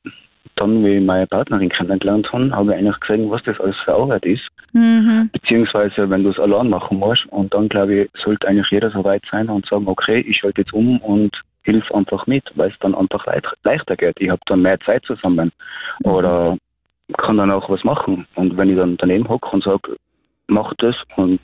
dann, 0.55 0.83
wie 0.83 0.97
ich 0.97 1.03
meine 1.03 1.27
Partnerin 1.27 1.69
kennengelernt 1.69 2.31
habe, 2.31 2.51
habe 2.51 2.71
ich 2.71 2.77
eigentlich 2.77 2.99
gesehen, 2.99 3.29
was 3.29 3.43
das 3.43 3.59
alles 3.59 3.75
für 3.83 3.93
Arbeit 3.93 4.25
ist. 4.25 4.43
Mhm. 4.73 5.29
Beziehungsweise, 5.33 6.09
wenn 6.09 6.23
du 6.23 6.29
es 6.29 6.39
allein 6.39 6.69
machen 6.69 6.99
musst. 6.99 7.25
Und 7.27 7.53
dann, 7.53 7.69
glaube 7.69 7.93
ich, 7.93 8.09
sollte 8.23 8.47
eigentlich 8.47 8.69
jeder 8.71 8.91
so 8.91 9.03
weit 9.03 9.23
sein 9.31 9.49
und 9.49 9.65
sagen, 9.67 9.87
okay, 9.87 10.19
ich 10.19 10.37
schalte 10.37 10.61
jetzt 10.61 10.73
um 10.73 10.99
und 10.99 11.35
hilf 11.63 11.91
einfach 11.91 12.25
mit, 12.27 12.43
weil 12.55 12.69
es 12.69 12.79
dann 12.79 12.95
einfach 12.95 13.25
leichter 13.63 13.95
geht. 13.95 14.19
Ich 14.19 14.29
habe 14.29 14.41
dann 14.47 14.61
mehr 14.61 14.79
Zeit 14.81 15.03
zusammen. 15.05 15.51
Oder 16.03 16.57
kann 17.17 17.37
dann 17.37 17.51
auch 17.51 17.69
was 17.69 17.83
machen. 17.83 18.25
Und 18.35 18.57
wenn 18.57 18.69
ich 18.69 18.77
dann 18.77 18.97
daneben 18.97 19.27
hocke 19.27 19.49
und 19.49 19.63
sage, 19.63 19.95
mach 20.47 20.73
das 20.77 20.95
und 21.15 21.39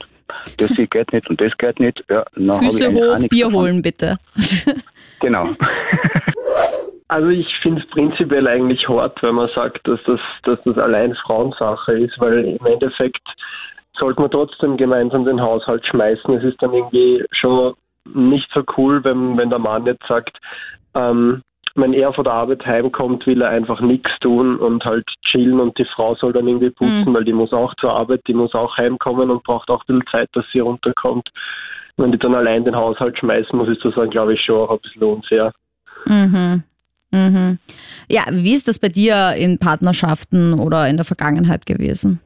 das 0.58 0.70
geht 0.74 1.12
nicht 1.12 1.28
und 1.30 1.40
das 1.40 1.56
geht 1.56 1.80
nicht, 1.80 2.04
ja, 2.08 2.24
dann 2.34 2.52
habe 2.52 2.64
ich 2.66 2.72
Füße 2.72 2.92
hoch, 2.92 3.28
Bier 3.28 3.46
davon. 3.46 3.54
holen 3.54 3.82
bitte. 3.82 4.18
Genau. 5.20 5.48
Also 7.08 7.28
ich 7.28 7.48
finde 7.62 7.82
es 7.82 7.88
prinzipiell 7.88 8.46
eigentlich 8.46 8.86
hart, 8.88 9.22
wenn 9.22 9.34
man 9.34 9.48
sagt, 9.54 9.86
dass 9.88 10.00
das, 10.04 10.20
dass 10.42 10.58
das 10.64 10.76
allein 10.76 11.14
Frauensache 11.14 11.92
ist, 11.92 12.18
weil 12.20 12.44
im 12.44 12.66
Endeffekt 12.66 13.26
sollte 13.98 14.20
man 14.20 14.30
trotzdem 14.30 14.76
gemeinsam 14.76 15.24
den 15.24 15.40
Haushalt 15.40 15.84
schmeißen. 15.86 16.34
Es 16.34 16.44
ist 16.44 16.62
dann 16.62 16.74
irgendwie 16.74 17.24
schon 17.32 17.74
nicht 18.14 18.48
so 18.52 18.62
cool, 18.76 19.02
wenn, 19.04 19.36
wenn 19.36 19.50
der 19.50 19.58
Mann 19.58 19.86
jetzt 19.86 20.06
sagt, 20.06 20.38
ähm, 20.94 21.42
wenn 21.74 21.92
er 21.92 22.12
von 22.12 22.24
der 22.24 22.32
Arbeit 22.32 22.66
heimkommt, 22.66 23.26
will 23.26 23.40
er 23.40 23.50
einfach 23.50 23.80
nichts 23.80 24.10
tun 24.20 24.56
und 24.56 24.84
halt 24.84 25.06
chillen 25.22 25.60
und 25.60 25.78
die 25.78 25.84
Frau 25.84 26.14
soll 26.16 26.32
dann 26.32 26.48
irgendwie 26.48 26.70
putzen, 26.70 27.14
weil 27.14 27.24
die 27.24 27.32
muss 27.32 27.52
auch 27.52 27.74
zur 27.76 27.92
Arbeit, 27.92 28.20
die 28.26 28.34
muss 28.34 28.54
auch 28.54 28.76
heimkommen 28.76 29.30
und 29.30 29.44
braucht 29.44 29.70
auch 29.70 29.82
ein 29.82 29.86
bisschen 29.86 30.10
Zeit, 30.10 30.28
dass 30.32 30.44
sie 30.52 30.60
runterkommt. 30.60 31.28
Wenn 31.96 32.12
die 32.12 32.18
dann 32.18 32.34
allein 32.34 32.64
den 32.64 32.76
Haushalt 32.76 33.18
schmeißen 33.18 33.56
muss, 33.56 33.68
ist 33.68 33.84
das 33.84 33.94
dann, 33.94 34.10
glaube 34.10 34.34
ich, 34.34 34.40
schon 34.40 34.56
auch 34.56 34.70
ein 34.70 34.80
bisschen 34.80 35.02
unfair. 35.02 35.52
Mhm. 36.06 36.64
Mhm. 37.10 37.58
Ja, 38.08 38.24
wie 38.30 38.54
ist 38.54 38.68
das 38.68 38.78
bei 38.78 38.88
dir 38.88 39.34
in 39.36 39.58
Partnerschaften 39.58 40.54
oder 40.54 40.88
in 40.88 40.96
der 40.96 41.04
Vergangenheit 41.04 41.66
gewesen? 41.66 42.20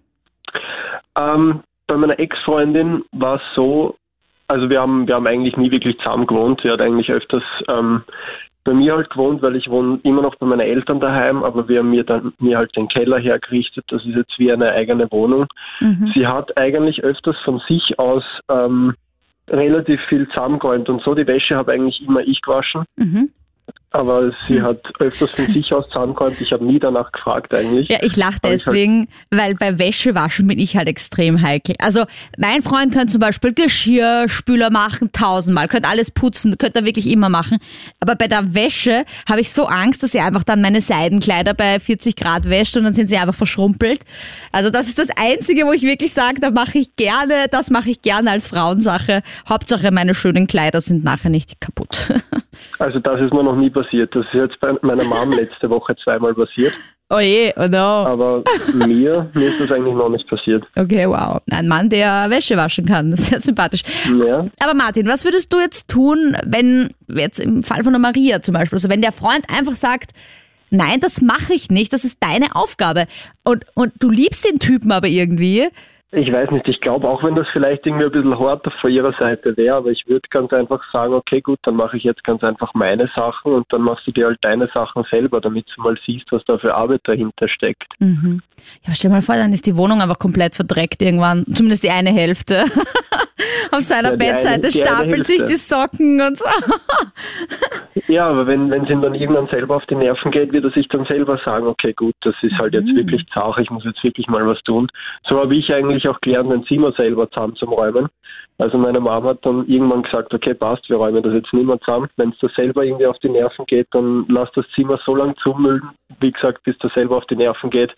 Ähm, 1.16 1.60
bei 1.86 1.96
meiner 1.96 2.18
Ex-Freundin 2.18 3.02
war 3.12 3.36
es 3.36 3.42
so, 3.54 3.96
also 4.48 4.68
wir 4.70 4.80
haben, 4.80 5.06
wir 5.06 5.14
haben 5.14 5.26
eigentlich 5.26 5.56
nie 5.56 5.70
wirklich 5.70 5.98
zusammen 5.98 6.26
gewohnt. 6.26 6.60
Sie 6.62 6.70
hat 6.70 6.80
eigentlich 6.80 7.10
öfters 7.10 7.44
ähm, 7.68 8.02
bei 8.64 8.72
mir 8.74 8.94
halt 8.96 9.10
gewohnt, 9.10 9.42
weil 9.42 9.56
ich 9.56 9.68
wohne 9.68 9.98
immer 10.04 10.22
noch 10.22 10.36
bei 10.36 10.46
meinen 10.46 10.60
Eltern 10.60 11.00
daheim, 11.00 11.42
aber 11.42 11.68
wir 11.68 11.80
haben 11.80 11.90
mir 11.90 12.04
dann 12.04 12.32
mir 12.38 12.58
halt 12.58 12.74
den 12.76 12.88
Keller 12.88 13.18
hergerichtet. 13.18 13.84
Das 13.88 14.04
ist 14.04 14.14
jetzt 14.14 14.38
wie 14.38 14.52
eine 14.52 14.70
eigene 14.72 15.10
Wohnung. 15.10 15.46
Mhm. 15.80 16.12
Sie 16.14 16.26
hat 16.26 16.56
eigentlich 16.56 17.02
öfters 17.02 17.36
von 17.44 17.60
sich 17.66 17.98
aus 17.98 18.24
ähm, 18.48 18.94
relativ 19.48 20.00
viel 20.08 20.28
zusammengeräumt 20.28 20.88
und 20.88 21.02
so. 21.02 21.14
Die 21.14 21.26
Wäsche 21.26 21.56
habe 21.56 21.72
eigentlich 21.72 22.02
immer 22.02 22.20
ich 22.20 22.40
gewaschen, 22.40 22.84
Mhm. 22.96 23.30
Aber 23.92 24.32
sie 24.46 24.60
hat 24.62 24.80
öfters 24.98 25.30
von 25.30 25.46
sich 25.46 25.72
aus 25.72 25.86
zusammengeräumt. 25.88 26.40
Ich 26.40 26.52
habe 26.52 26.64
nie 26.64 26.78
danach 26.78 27.10
gefragt 27.12 27.54
eigentlich. 27.54 27.88
Ja, 27.88 27.98
ich 28.02 28.16
lache 28.16 28.38
Aber 28.42 28.54
ich 28.54 28.66
halt- 28.66 28.74
deswegen, 28.76 29.08
weil 29.30 29.54
bei 29.54 29.78
Wäschewaschen 29.78 30.46
bin 30.46 30.58
ich 30.58 30.76
halt 30.76 30.88
extrem 30.88 31.42
heikel. 31.42 31.74
Also 31.78 32.04
mein 32.38 32.62
Freund 32.62 32.92
könnte 32.92 33.08
zum 33.08 33.20
Beispiel 33.20 33.52
Geschirrspüler 33.52 34.70
machen, 34.70 35.10
tausendmal, 35.12 35.68
könnte 35.68 35.88
alles 35.88 36.10
putzen, 36.10 36.56
könnte 36.58 36.80
er 36.80 36.84
wirklich 36.86 37.10
immer 37.10 37.28
machen. 37.28 37.58
Aber 38.00 38.14
bei 38.16 38.28
der 38.28 38.54
Wäsche 38.54 39.04
habe 39.28 39.40
ich 39.40 39.50
so 39.50 39.66
Angst, 39.66 40.02
dass 40.02 40.14
er 40.14 40.24
einfach 40.26 40.44
dann 40.44 40.60
meine 40.62 40.80
Seidenkleider 40.80 41.54
bei 41.54 41.78
40 41.80 42.16
Grad 42.16 42.48
wäscht 42.48 42.76
und 42.76 42.84
dann 42.84 42.94
sind 42.94 43.08
sie 43.08 43.16
einfach 43.16 43.34
verschrumpelt. 43.34 44.00
Also 44.52 44.70
das 44.70 44.88
ist 44.88 44.98
das 44.98 45.08
Einzige, 45.20 45.66
wo 45.66 45.72
ich 45.72 45.82
wirklich 45.82 46.12
sage, 46.12 46.40
da 46.40 46.50
mache 46.50 46.78
ich 46.78 46.96
gerne, 46.96 47.46
das 47.50 47.70
mache 47.70 47.90
ich 47.90 48.02
gerne 48.02 48.30
als 48.30 48.46
Frauensache. 48.46 49.22
Hauptsache 49.48 49.90
meine 49.92 50.14
schönen 50.14 50.46
Kleider 50.46 50.80
sind 50.80 51.04
nachher 51.04 51.30
nicht 51.30 51.60
kaputt. 51.60 52.08
Also 52.78 52.98
das 52.98 53.18
ist 53.20 53.32
mir 53.32 53.42
noch 53.42 53.56
nie 53.56 53.70
passiert. 53.70 53.81
Das 53.90 54.24
ist 54.26 54.34
jetzt 54.34 54.60
bei 54.60 54.72
meiner 54.82 55.04
Mom 55.04 55.32
letzte 55.36 55.68
Woche 55.70 55.94
zweimal 56.02 56.34
passiert. 56.34 56.72
oh 57.10 57.18
je, 57.18 57.52
oh 57.56 57.66
no. 57.68 57.76
Aber 57.76 58.44
mir, 58.74 59.30
mir 59.34 59.48
ist 59.48 59.60
das 59.60 59.70
eigentlich 59.70 59.94
noch 59.94 60.08
nicht 60.08 60.26
passiert. 60.28 60.64
Okay, 60.76 61.08
wow. 61.08 61.40
Ein 61.50 61.68
Mann, 61.68 61.88
der 61.88 62.30
Wäsche 62.30 62.56
waschen 62.56 62.86
kann. 62.86 63.14
Sehr 63.16 63.40
sympathisch. 63.40 63.82
Ja. 64.26 64.44
Aber 64.60 64.74
Martin, 64.74 65.06
was 65.06 65.24
würdest 65.24 65.52
du 65.52 65.60
jetzt 65.60 65.88
tun, 65.88 66.36
wenn 66.44 66.90
jetzt 67.08 67.38
im 67.40 67.62
Fall 67.62 67.84
von 67.84 67.92
der 67.92 68.00
Maria 68.00 68.42
zum 68.42 68.54
Beispiel, 68.54 68.76
also 68.76 68.88
wenn 68.88 69.02
der 69.02 69.12
Freund 69.12 69.44
einfach 69.48 69.74
sagt, 69.74 70.12
nein, 70.70 71.00
das 71.00 71.20
mache 71.20 71.52
ich 71.52 71.70
nicht, 71.70 71.92
das 71.92 72.04
ist 72.04 72.18
deine 72.20 72.56
Aufgabe 72.56 73.06
und, 73.44 73.64
und 73.74 73.92
du 74.00 74.10
liebst 74.10 74.48
den 74.50 74.58
Typen 74.58 74.90
aber 74.90 75.06
irgendwie, 75.06 75.68
Ich 76.14 76.30
weiß 76.30 76.50
nicht, 76.50 76.68
ich 76.68 76.78
glaube, 76.82 77.08
auch 77.08 77.24
wenn 77.24 77.34
das 77.34 77.46
vielleicht 77.54 77.86
irgendwie 77.86 78.04
ein 78.04 78.12
bisschen 78.12 78.38
härter 78.38 78.70
von 78.82 78.90
ihrer 78.90 79.14
Seite 79.14 79.56
wäre, 79.56 79.76
aber 79.76 79.90
ich 79.90 80.06
würde 80.06 80.28
ganz 80.28 80.52
einfach 80.52 80.82
sagen, 80.92 81.14
okay, 81.14 81.40
gut, 81.40 81.58
dann 81.62 81.74
mache 81.74 81.96
ich 81.96 82.04
jetzt 82.04 82.22
ganz 82.22 82.42
einfach 82.44 82.74
meine 82.74 83.10
Sachen 83.16 83.54
und 83.54 83.66
dann 83.70 83.80
machst 83.80 84.06
du 84.06 84.12
dir 84.12 84.26
halt 84.26 84.38
deine 84.42 84.68
Sachen 84.74 85.04
selber, 85.10 85.40
damit 85.40 85.64
du 85.74 85.80
mal 85.80 85.96
siehst, 86.04 86.30
was 86.30 86.44
da 86.44 86.58
für 86.58 86.74
Arbeit 86.74 87.00
dahinter 87.04 87.48
steckt. 87.48 87.94
ja 88.86 88.94
stell 88.94 89.10
mal 89.10 89.22
vor, 89.22 89.36
dann 89.36 89.54
ist 89.54 89.66
die 89.66 89.78
Wohnung 89.78 90.02
einfach 90.02 90.18
komplett 90.18 90.54
verdreckt 90.54 91.00
irgendwann, 91.00 91.46
zumindest 91.50 91.82
die 91.82 91.90
eine 91.90 92.10
Hälfte. 92.10 92.64
Auf 93.72 93.82
seiner 93.82 94.10
Ja, 94.10 94.16
Bettseite 94.16 94.62
eine 94.62 94.70
stapelt 94.70 95.26
sich 95.26 95.42
die 95.44 95.56
Socken 95.56 96.20
und 96.20 96.38
so. 96.38 96.44
Ja, 98.08 98.28
aber 98.28 98.46
wenn 98.46 98.72
es 98.72 98.90
ihm 98.90 99.02
dann 99.02 99.14
irgendwann 99.14 99.48
selber 99.48 99.76
auf 99.76 99.86
die 99.86 99.94
Nerven 99.94 100.30
geht, 100.30 100.52
wird 100.52 100.64
er 100.64 100.70
sich 100.70 100.88
dann 100.88 101.04
selber 101.04 101.38
sagen, 101.44 101.66
okay, 101.66 101.92
gut, 101.92 102.14
das 102.22 102.34
ist 102.42 102.56
halt 102.58 102.72
jetzt 102.72 102.94
wirklich 102.94 103.24
zart, 103.32 103.58
ich 103.58 103.70
muss 103.70 103.84
jetzt 103.84 104.02
wirklich 104.02 104.26
mal 104.28 104.46
was 104.46 104.60
tun. 104.62 104.88
So 105.28 105.38
habe 105.38 105.54
ich 105.54 105.72
eigentlich 105.72 106.08
auch 106.08 106.20
gelernt, 106.20 106.50
ein 106.52 106.64
Zimmer 106.64 106.92
selber 106.92 107.30
zusammenzuräumen. 107.30 108.08
Also 108.58 108.78
meine 108.78 109.00
Mama 109.00 109.30
hat 109.30 109.44
dann 109.44 109.66
irgendwann 109.66 110.02
gesagt, 110.02 110.32
okay, 110.32 110.54
passt, 110.54 110.88
wir 110.88 110.96
räumen 110.96 111.22
das 111.22 111.34
jetzt 111.34 111.52
nicht 111.52 111.66
mehr 111.66 111.80
zusammen. 111.80 112.08
Wenn 112.16 112.30
es 112.30 112.38
dir 112.38 112.50
selber 112.50 112.84
irgendwie 112.84 113.06
auf 113.06 113.18
die 113.18 113.28
Nerven 113.28 113.66
geht, 113.66 113.88
dann 113.92 114.24
lass 114.28 114.50
das 114.52 114.66
Zimmer 114.74 114.98
so 115.04 115.14
lange 115.14 115.34
zumüllen, 115.42 115.82
wie 116.20 116.32
gesagt, 116.32 116.62
bis 116.64 116.78
dir 116.78 116.90
selber 116.90 117.16
auf 117.16 117.26
die 117.26 117.36
Nerven 117.36 117.70
geht. 117.70 117.94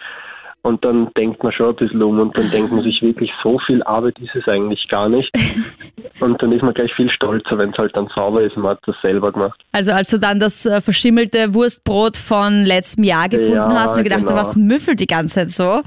Und 0.64 0.82
dann 0.82 1.10
denkt 1.14 1.42
man 1.42 1.52
schon 1.52 1.68
ein 1.68 1.76
bisschen 1.76 2.02
um 2.02 2.18
und 2.18 2.38
dann 2.38 2.50
denkt 2.50 2.72
man 2.72 2.82
sich 2.82 3.02
wirklich, 3.02 3.30
so 3.42 3.58
viel 3.66 3.82
Arbeit 3.82 4.18
ist 4.18 4.34
es 4.34 4.48
eigentlich 4.48 4.88
gar 4.88 5.10
nicht. 5.10 5.30
Und 6.20 6.40
dann 6.40 6.52
ist 6.52 6.62
man 6.62 6.72
gleich 6.72 6.94
viel 6.94 7.10
stolzer, 7.10 7.58
wenn 7.58 7.70
es 7.70 7.76
halt 7.76 7.94
dann 7.96 8.08
sauber 8.14 8.42
ist 8.42 8.56
und 8.56 8.62
man 8.62 8.72
hat 8.72 8.80
das 8.86 8.94
selber 9.02 9.32
gemacht. 9.32 9.60
Also 9.72 9.90
als 9.92 10.10
du 10.10 10.18
dann 10.18 10.38
das 10.38 10.64
äh, 10.64 10.80
verschimmelte 10.80 11.54
Wurstbrot 11.54 12.16
von 12.16 12.64
letztem 12.64 13.02
Jahr 13.02 13.28
gefunden 13.28 13.54
Ja, 13.54 13.74
hast 13.74 13.96
und 13.98 14.04
gedacht, 14.04 14.20
genau. 14.20 14.36
was 14.36 14.54
müffelt 14.54 15.00
die 15.00 15.08
ganze 15.08 15.40
Zeit 15.40 15.50
so, 15.50 15.82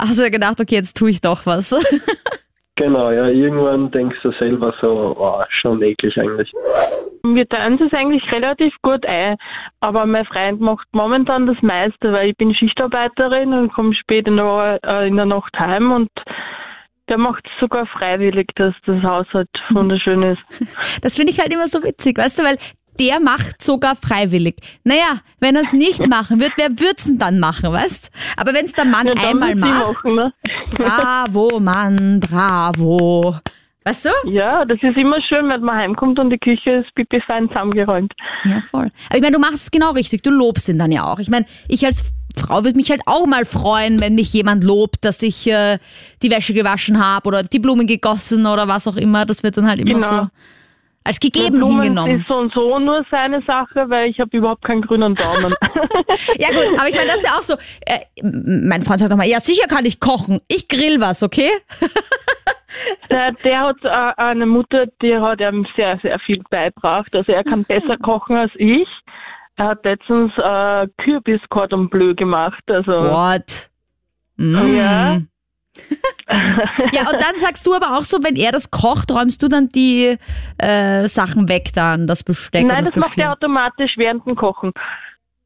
hast 0.00 0.18
du 0.18 0.30
gedacht, 0.30 0.60
okay, 0.60 0.76
jetzt 0.76 0.96
tue 0.96 1.10
ich 1.10 1.20
doch 1.20 1.44
was. 1.44 1.74
Genau, 2.78 3.10
ja, 3.10 3.26
irgendwann 3.28 3.90
denkst 3.90 4.18
du 4.22 4.32
selber 4.32 4.74
so, 4.82 5.16
oh, 5.18 5.42
schon 5.48 5.82
eklig 5.82 6.14
eigentlich. 6.18 6.52
Wir 7.34 7.48
teilen 7.48 7.80
es 7.80 7.92
eigentlich 7.92 8.30
relativ 8.30 8.74
gut 8.82 9.04
ein, 9.06 9.36
aber 9.80 10.06
mein 10.06 10.24
Freund 10.24 10.60
macht 10.60 10.86
momentan 10.92 11.46
das 11.46 11.60
meiste, 11.62 12.12
weil 12.12 12.30
ich 12.30 12.36
bin 12.36 12.54
Schichtarbeiterin 12.54 13.52
und 13.52 13.72
komme 13.72 13.94
spät 13.94 14.26
in 14.28 14.36
der, 14.36 14.78
äh, 14.84 15.08
in 15.08 15.16
der 15.16 15.26
Nacht 15.26 15.58
heim 15.58 15.92
und 15.92 16.10
der 17.08 17.18
macht 17.18 17.44
es 17.46 17.60
sogar 17.60 17.86
freiwillig, 17.86 18.48
dass 18.56 18.74
das 18.84 19.02
Haus 19.02 19.26
halt 19.32 19.48
wunderschön 19.70 20.20
ist. 20.22 20.42
Das 21.02 21.16
finde 21.16 21.32
ich 21.32 21.38
halt 21.38 21.52
immer 21.52 21.68
so 21.68 21.82
witzig, 21.82 22.18
weißt 22.18 22.38
du, 22.38 22.42
weil 22.42 22.58
der 22.98 23.20
macht 23.20 23.62
sogar 23.62 23.94
freiwillig. 23.96 24.56
Naja, 24.84 25.20
wenn 25.40 25.54
er 25.54 25.62
es 25.62 25.72
nicht 25.72 26.06
machen 26.08 26.40
wird, 26.40 26.52
wer 26.56 26.70
wird's 26.70 27.04
denn 27.04 27.18
dann 27.18 27.38
machen, 27.38 27.72
weißt? 27.72 28.10
Aber 28.36 28.54
wenn 28.54 28.64
es 28.64 28.72
der 28.72 28.86
Mann 28.86 29.06
Ja, 29.06 29.28
einmal 29.30 29.54
macht, 29.54 30.04
machen, 30.04 30.16
ne? 30.16 30.32
bravo, 30.70 31.60
Mann, 31.60 32.20
bravo. 32.20 33.36
Weißt 33.86 34.04
du? 34.06 34.10
Ja, 34.30 34.64
das 34.64 34.78
ist 34.82 34.96
immer 34.96 35.22
schön, 35.28 35.48
wenn 35.48 35.60
man 35.60 35.76
heimkommt 35.76 36.18
und 36.18 36.30
die 36.30 36.38
Küche 36.38 36.70
ist 36.84 36.92
pipi 36.96 37.20
fein 37.24 37.46
zusammengeräumt. 37.48 38.12
Ja, 38.44 38.60
voll. 38.68 38.88
Aber 39.08 39.16
ich 39.16 39.22
meine, 39.22 39.34
du 39.36 39.38
machst 39.38 39.54
es 39.62 39.70
genau 39.70 39.92
richtig. 39.92 40.24
Du 40.24 40.30
lobst 40.30 40.68
ihn 40.68 40.78
dann 40.78 40.90
ja 40.90 41.04
auch. 41.04 41.20
Ich 41.20 41.28
meine, 41.28 41.46
ich 41.68 41.86
als 41.86 42.04
Frau 42.36 42.64
würde 42.64 42.76
mich 42.76 42.90
halt 42.90 43.02
auch 43.06 43.26
mal 43.26 43.44
freuen, 43.44 44.00
wenn 44.00 44.16
mich 44.16 44.32
jemand 44.32 44.64
lobt, 44.64 45.04
dass 45.04 45.22
ich 45.22 45.46
äh, 45.46 45.78
die 46.20 46.30
Wäsche 46.32 46.52
gewaschen 46.52 47.00
habe 47.02 47.28
oder 47.28 47.44
die 47.44 47.60
Blumen 47.60 47.86
gegossen 47.86 48.44
oder 48.46 48.66
was 48.66 48.88
auch 48.88 48.96
immer. 48.96 49.24
Das 49.24 49.44
wird 49.44 49.56
dann 49.56 49.68
halt 49.68 49.80
immer 49.80 49.94
Genau. 49.94 50.08
so. 50.24 50.28
als 51.04 51.20
gegeben 51.20 51.58
Blumen 51.58 51.82
hingenommen. 51.82 52.20
ist 52.20 52.26
so 52.26 52.34
und 52.34 52.52
so 52.52 52.80
nur 52.80 53.06
seine 53.08 53.40
Sache, 53.46 53.84
weil 53.88 54.10
ich 54.10 54.18
habe 54.18 54.36
überhaupt 54.36 54.64
keinen 54.64 54.82
grünen 54.82 55.14
Daumen. 55.14 55.54
Ja 56.38 56.48
gut, 56.48 56.78
aber 56.78 56.88
ich 56.88 56.94
meine, 56.96 57.06
das 57.08 57.16
ist 57.18 57.24
ja 57.24 57.30
auch 57.38 57.42
so. 57.42 57.54
Äh, 57.86 58.00
mein 58.22 58.82
Freund 58.82 58.98
sagt 58.98 59.10
nochmal, 59.10 59.28
ja 59.28 59.38
sicher 59.40 59.66
kann 59.68 59.84
ich 59.84 60.00
kochen. 60.00 60.40
Ich 60.48 60.66
grill 60.68 61.00
was, 61.00 61.22
okay? 61.22 61.50
der, 63.10 63.32
der 63.32 63.60
hat 63.60 63.76
äh, 63.82 64.22
eine 64.22 64.46
Mutter, 64.46 64.86
die 65.02 65.16
hat 65.16 65.40
ihm 65.40 65.66
sehr, 65.76 65.98
sehr 66.02 66.18
viel 66.20 66.42
beibracht. 66.50 67.14
Also 67.14 67.32
er 67.32 67.44
kann 67.44 67.64
besser 67.64 67.96
kochen 67.96 68.36
als 68.36 68.52
ich. 68.56 68.88
Er 69.56 69.68
hat 69.68 69.84
letztens 69.84 70.32
äh, 70.36 70.86
Kürbis 70.98 71.40
Cordon 71.48 71.88
Bleu 71.88 72.14
gemacht. 72.14 72.62
Also 72.68 72.92
What? 72.92 73.70
Mm. 74.36 74.76
Ja. 74.76 75.20
Ja, 76.28 77.02
und 77.02 77.22
dann 77.22 77.36
sagst 77.36 77.66
du 77.66 77.74
aber 77.74 77.96
auch 77.96 78.02
so, 78.02 78.18
wenn 78.22 78.34
er 78.34 78.50
das 78.50 78.70
kocht, 78.70 79.12
räumst 79.12 79.42
du 79.42 79.48
dann 79.48 79.68
die 79.68 80.16
äh, 80.58 81.06
Sachen 81.06 81.48
weg 81.48 81.70
dann, 81.74 82.06
das 82.06 82.24
Besteck 82.24 82.66
Nein, 82.66 82.78
und 82.78 82.88
das 82.88 82.94
das 82.94 83.04
macht 83.04 83.18
er 83.18 83.32
automatisch 83.32 83.92
während 83.96 84.26
dem 84.26 84.34
Kochen. 84.34 84.72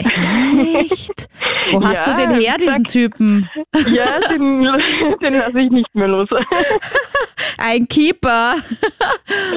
Echt? 0.00 1.28
Wo 1.72 1.84
hast 1.84 2.06
Ja, 2.06 2.14
du 2.14 2.20
den 2.28 2.40
her, 2.40 2.56
diesen 2.58 2.84
Typen? 2.84 3.48
Ja, 3.92 4.18
den, 4.30 4.62
den 5.22 5.32
lasse 5.34 5.60
ich 5.60 5.70
nicht 5.70 5.94
mehr 5.94 6.08
los. 6.08 6.28
Ein 7.58 7.86
Keeper. 7.88 8.54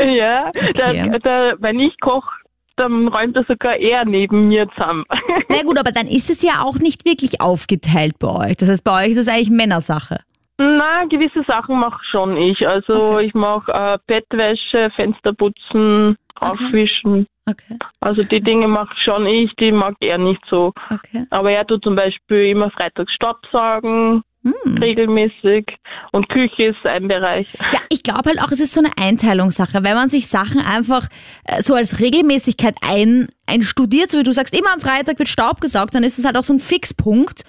ja, 0.06 0.48
Okay. 0.50 0.74
der, 0.74 1.20
der, 1.20 1.56
wenn 1.60 1.80
ich 1.80 2.00
koche, 2.00 2.30
dann 2.76 3.08
räumt 3.08 3.36
er 3.36 3.46
sogar 3.48 3.76
er 3.78 4.04
neben 4.06 4.48
mir 4.48 4.68
zusammen. 4.76 5.06
Na 5.50 5.62
gut, 5.64 5.78
aber 5.78 5.92
dann 5.92 6.08
ist 6.08 6.30
es 6.30 6.42
ja 6.42 6.64
auch 6.64 6.78
nicht 6.80 7.06
wirklich 7.06 7.40
aufgeteilt 7.42 8.18
bei 8.20 8.50
euch. 8.50 8.58
Das 8.58 8.70
heißt, 8.70 8.84
bei 8.84 9.04
euch 9.06 9.12
ist 9.12 9.18
es 9.18 9.28
eigentlich 9.28 9.52
Männersache. 9.52 10.20
Na, 10.58 11.06
gewisse 11.06 11.44
Sachen 11.48 11.80
mache 11.80 12.00
schon 12.10 12.38
ich. 12.38 12.68
Also 12.68 13.20
ich 13.20 13.34
mache 13.34 13.72
äh, 13.72 13.98
Bettwäsche, 14.08 14.92
Fenster 14.96 15.34
putzen, 15.34 16.16
aufwischen. 16.40 17.28
Okay, 17.50 17.78
Also 18.00 18.24
die 18.24 18.40
Dinge 18.40 18.68
mache 18.70 18.96
schon 18.98 19.26
ich, 19.26 19.52
die 19.60 19.72
mag 19.74 19.96
er 20.00 20.18
nicht 20.18 20.42
so. 20.50 20.72
okay. 20.90 21.26
Aber 21.30 21.52
er 21.52 21.66
tut 21.68 21.84
zum 21.84 21.96
Beispiel 21.96 22.46
immer 22.52 22.70
freitags 22.72 23.12
Staubsaugen, 23.14 24.24
Hm. 24.46 24.78
regelmäßig. 24.78 25.66
Und 26.12 26.28
Küche 26.28 26.64
ist 26.68 26.86
ein 26.86 27.08
Bereich. 27.08 27.48
Ja, 27.72 27.80
ich 27.90 28.04
glaube 28.04 28.30
halt 28.30 28.42
auch, 28.42 28.52
es 28.52 28.60
ist 28.60 28.74
so 28.74 28.82
eine 28.82 28.92
Einteilungssache, 29.02 29.84
wenn 29.86 29.94
man 29.96 30.10
sich 30.10 30.28
Sachen 30.28 30.60
einfach 30.60 31.08
äh, 31.46 31.62
so 31.62 31.76
als 31.76 32.02
Regelmäßigkeit 32.02 32.76
ein, 32.86 33.30
einstudiert, 33.48 34.12
so 34.12 34.20
wie 34.20 34.24
du 34.24 34.34
sagst, 34.34 34.54
immer 34.58 34.74
am 34.74 34.82
Freitag 34.82 35.18
wird 35.18 35.30
Staub 35.30 35.62
gesaugt, 35.62 35.96
dann 35.96 36.04
ist 36.04 36.20
es 36.20 36.26
halt 36.26 36.38
auch 36.38 36.44
so 36.44 36.54
ein 36.54 36.60
Fixpunkt 36.60 37.44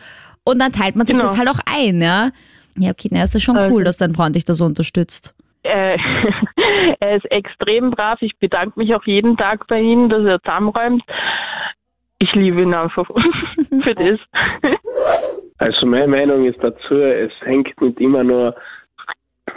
und 0.45 0.61
dann 0.61 0.71
teilt 0.71 0.95
man 0.95 1.05
sich 1.07 1.17
Genau. 1.17 1.29
das 1.29 1.37
halt 1.37 1.49
auch 1.49 1.59
ein, 1.67 2.01
ja. 2.01 2.31
Ja, 2.77 2.91
okay, 2.91 3.09
na, 3.13 3.23
es 3.23 3.35
ist 3.35 3.43
schon 3.43 3.57
Also- 3.57 3.75
cool, 3.75 3.85
dass 3.85 3.97
dein 3.97 4.15
Freund 4.15 4.35
dich 4.37 4.45
da 4.45 4.55
so 4.55 4.65
unterstützt. 4.65 5.35
Äh, 5.63 5.97
er 7.01 7.17
ist 7.17 7.31
extrem 7.31 7.91
brav. 7.91 8.21
Ich 8.21 8.37
bedanke 8.39 8.79
mich 8.79 8.95
auch 8.95 9.05
jeden 9.07 9.37
Tag 9.37 9.67
bei 9.67 9.81
ihm, 9.81 10.09
dass 10.09 10.25
er 10.25 10.41
zusammenräumt. 10.43 11.03
Ich 12.19 12.33
liebe 12.35 12.63
ihn 12.63 12.75
einfach 12.75 13.09
für 13.83 13.95
das. 13.95 14.19
Also 15.59 15.87
meine 15.87 16.09
Meinung 16.09 16.45
ist 16.47 16.63
dazu, 16.63 16.95
es 16.97 17.33
hängt 17.45 17.81
nicht 17.81 18.01
immer 18.01 18.25
nur 18.25 18.55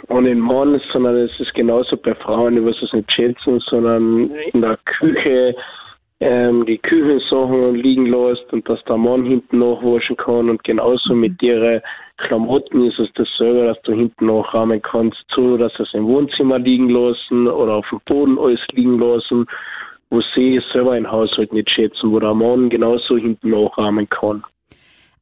an 0.08 0.24
den 0.24 0.38
Mann, 0.38 0.80
sondern 0.92 1.16
es 1.16 1.40
ist 1.40 1.54
genauso 1.54 1.96
bei 1.96 2.14
Frauen, 2.14 2.56
die 2.56 2.64
was 2.64 2.80
es 2.82 2.92
nicht 2.92 3.10
schätzen, 3.12 3.60
sondern 3.60 4.30
in 4.52 4.60
der 4.62 4.78
Küche 4.84 5.54
ähm, 6.20 6.66
die 6.66 6.78
Küchensachen 6.78 7.74
liegen 7.74 8.06
lässt 8.06 8.52
und 8.52 8.68
dass 8.68 8.82
der 8.84 8.96
Mann 8.96 9.24
hinten 9.24 9.58
nachwaschen 9.58 10.16
kann 10.16 10.50
und 10.50 10.62
genauso 10.64 11.14
mit 11.14 11.40
ihren 11.42 11.80
Klamotten 12.18 12.84
ist 12.86 12.98
es 12.98 13.08
dasselbe, 13.14 13.66
dass 13.66 13.80
du 13.82 13.92
hinten 13.92 14.26
nachrahmen 14.26 14.82
kannst, 14.82 15.18
so 15.34 15.56
dass 15.56 15.72
es 15.78 15.88
im 15.94 16.06
Wohnzimmer 16.06 16.58
liegen 16.58 16.90
lassen 16.90 17.46
oder 17.48 17.74
auf 17.74 17.86
dem 17.90 18.00
Boden 18.04 18.38
alles 18.38 18.60
liegen 18.72 18.98
lassen, 18.98 19.46
wo 20.10 20.20
sie 20.34 20.60
selber 20.72 20.92
ein 20.92 21.10
Haushalt 21.10 21.52
nicht 21.52 21.70
schätzen, 21.70 22.10
wo 22.10 22.18
der 22.18 22.34
Mann 22.34 22.70
genauso 22.70 23.16
hinten 23.16 23.50
nachrahmen 23.50 24.08
kann. 24.08 24.42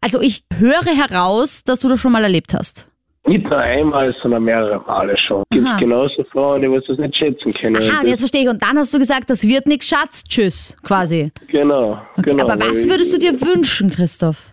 Also 0.01 0.21
ich 0.21 0.43
höre 0.59 0.85
heraus, 0.85 1.65
dass 1.65 1.81
du 1.81 1.89
das 1.89 2.01
schon 2.01 2.13
mal 2.13 2.23
erlebt 2.23 2.55
hast. 2.55 2.89
Nicht 3.27 3.45
nur 3.45 3.59
einmal, 3.59 4.15
sondern 4.23 4.45
mehrere 4.45 4.81
Male 4.87 5.17
schon. 5.19 5.43
Es 5.51 5.57
gibt 5.59 5.79
genauso 5.79 6.23
Frauen, 6.31 6.63
die 6.63 6.71
was 6.71 6.85
das 6.87 6.97
nicht 6.97 7.17
schätzen 7.17 7.53
können. 7.53 7.77
Und 7.77 8.07
jetzt 8.07 8.21
verstehe 8.21 8.43
ich. 8.43 8.49
Und 8.49 8.63
dann 8.63 8.79
hast 8.79 8.95
du 8.95 8.99
gesagt, 8.99 9.29
das 9.31 9.43
wird 9.47 9.67
nix, 9.67 9.89
Schatz, 9.89 10.23
tschüss, 10.23 10.77
quasi. 10.85 11.33
genau, 11.49 12.01
Okay, 12.17 12.31
genau. 12.31 12.45
aber 12.49 12.61
was 12.61 12.89
würdest 12.89 13.13
du 13.13 13.19
dir 13.19 13.33
wünschen, 13.41 13.91
Christoph? 13.91 14.53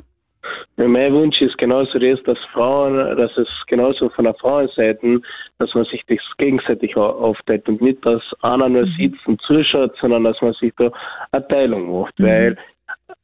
Mein 0.75 1.13
Wunsch 1.13 1.41
ist 1.41 1.57
genauso 1.57 1.99
das, 1.99 2.21
dass 2.23 2.37
Frauen, 2.51 3.15
dass 3.17 3.35
es 3.37 3.47
genauso 3.67 4.09
von 4.09 4.25
der 4.25 4.33
Frauenseite, 4.33 5.21
dass 5.59 5.73
man 5.75 5.85
sich 5.85 6.03
das 6.07 6.17
gegenseitig 6.37 6.97
au- 6.97 7.01
aufteilt 7.11 7.67
und 7.69 7.81
nicht, 7.81 8.05
dass 8.05 8.21
einer 8.41 8.67
nur 8.69 8.85
Mhm. 8.85 8.93
sitzt 8.97 9.27
und 9.27 9.41
zuschaut, 9.41 9.95
sondern 10.01 10.23
dass 10.23 10.41
man 10.41 10.53
sich 10.53 10.73
da 10.77 10.91
eine 11.31 11.47
Teilung 11.47 12.01
macht, 12.01 12.17
Mhm. 12.19 12.23
weil 12.25 12.57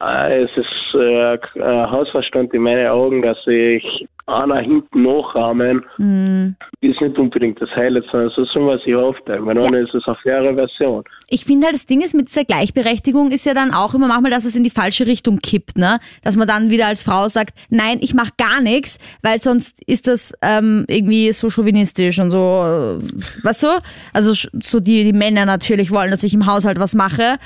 es 0.00 0.50
ist 0.56 0.94
äh, 0.94 1.38
Hausverstand 1.62 2.54
in 2.54 2.62
meinen 2.62 2.86
Augen, 2.88 3.22
dass 3.22 3.42
sich 3.44 4.06
einer 4.26 4.60
hinten 4.60 5.02
nachrahmen, 5.02 5.84
Hm. 5.96 6.54
ist 6.80 7.00
nicht 7.00 7.18
unbedingt 7.18 7.60
das 7.60 7.68
Highlight, 7.70 8.04
sondern 8.10 8.30
so 8.30 8.44
soll 8.44 8.62
man 8.62 8.78
sich 8.78 8.94
aufteilen, 8.94 9.44
weil 9.44 9.56
dann 9.56 9.74
ist 9.74 9.94
es 9.94 10.04
eine 10.06 10.16
faire 10.22 10.54
Version. 10.54 11.04
Ich 11.28 11.44
finde 11.44 11.66
halt, 11.66 11.74
das 11.74 11.86
Ding 11.86 12.00
ist 12.00 12.14
mit 12.14 12.28
dieser 12.28 12.44
Gleichberechtigung 12.44 13.32
ist 13.32 13.44
ja 13.44 13.54
dann 13.54 13.72
auch 13.74 13.92
immer 13.94 14.06
manchmal, 14.06 14.30
dass 14.30 14.44
es 14.44 14.56
in 14.56 14.62
die 14.62 14.70
falsche 14.70 15.06
Richtung 15.06 15.38
kippt, 15.38 15.76
ne? 15.76 15.98
Dass 16.22 16.36
man 16.36 16.46
dann 16.46 16.70
wieder 16.70 16.86
als 16.86 17.02
Frau 17.02 17.28
sagt, 17.28 17.54
nein, 17.70 17.98
ich 18.00 18.14
mache 18.14 18.32
gar 18.38 18.60
nichts, 18.60 18.98
weil 19.22 19.38
sonst 19.40 19.78
ist 19.86 20.06
das 20.06 20.32
ähm, 20.42 20.84
irgendwie 20.88 21.32
so 21.32 21.50
chauvinistisch 21.50 22.18
und 22.20 22.30
so, 22.30 22.38
äh, 22.38 23.44
weißt 23.44 23.64
du? 23.64 23.68
Also 24.12 24.32
so 24.62 24.80
die, 24.80 25.04
die 25.04 25.12
Männer 25.12 25.44
natürlich 25.44 25.90
wollen, 25.90 26.10
dass 26.10 26.22
ich 26.22 26.34
im 26.34 26.46
Haushalt 26.46 26.78
was 26.78 26.94
mache. 26.94 27.38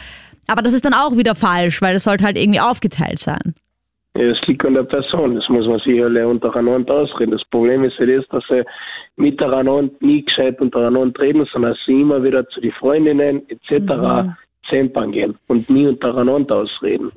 Aber 0.48 0.62
das 0.62 0.74
ist 0.74 0.85
dann 0.85 0.94
auch 0.94 1.16
wieder 1.16 1.35
falsch, 1.35 1.80
weil 1.83 1.94
das 1.94 2.04
sollte 2.04 2.24
halt 2.24 2.37
irgendwie 2.37 2.61
aufgeteilt 2.61 3.18
sein. 3.18 3.54
Ja, 4.16 4.26
es 4.26 4.40
liegt 4.46 4.64
an 4.64 4.74
der 4.74 4.85
Person, 4.85 5.35
das 5.35 5.48
muss 5.48 5.66
man 5.66 5.80
sich 5.80 6.00
alle 6.02 6.28
untereinander 6.28 6.94
ausreden. 6.94 7.33
Das 7.33 7.44
Problem 7.50 7.83
ist 7.83 7.98
ja 7.98 8.07
das, 8.07 8.24
dass 8.28 8.44
sie 8.48 8.62
miteinander 9.16 9.90
nie 10.00 10.24
gescheit 10.24 10.61
untereinander 10.61 11.20
reden, 11.20 11.44
sondern 11.52 11.74
sie 11.85 12.00
immer 12.00 12.22
wieder 12.22 12.48
zu 12.48 12.61
den 12.61 12.72
Freundinnen 12.72 13.42
etc. 13.48 14.30
zempern 14.68 15.11
gehen 15.11 15.37
und 15.48 15.68
nie 15.68 15.88
untereinander 15.88 16.57
ausreden. 16.57 17.11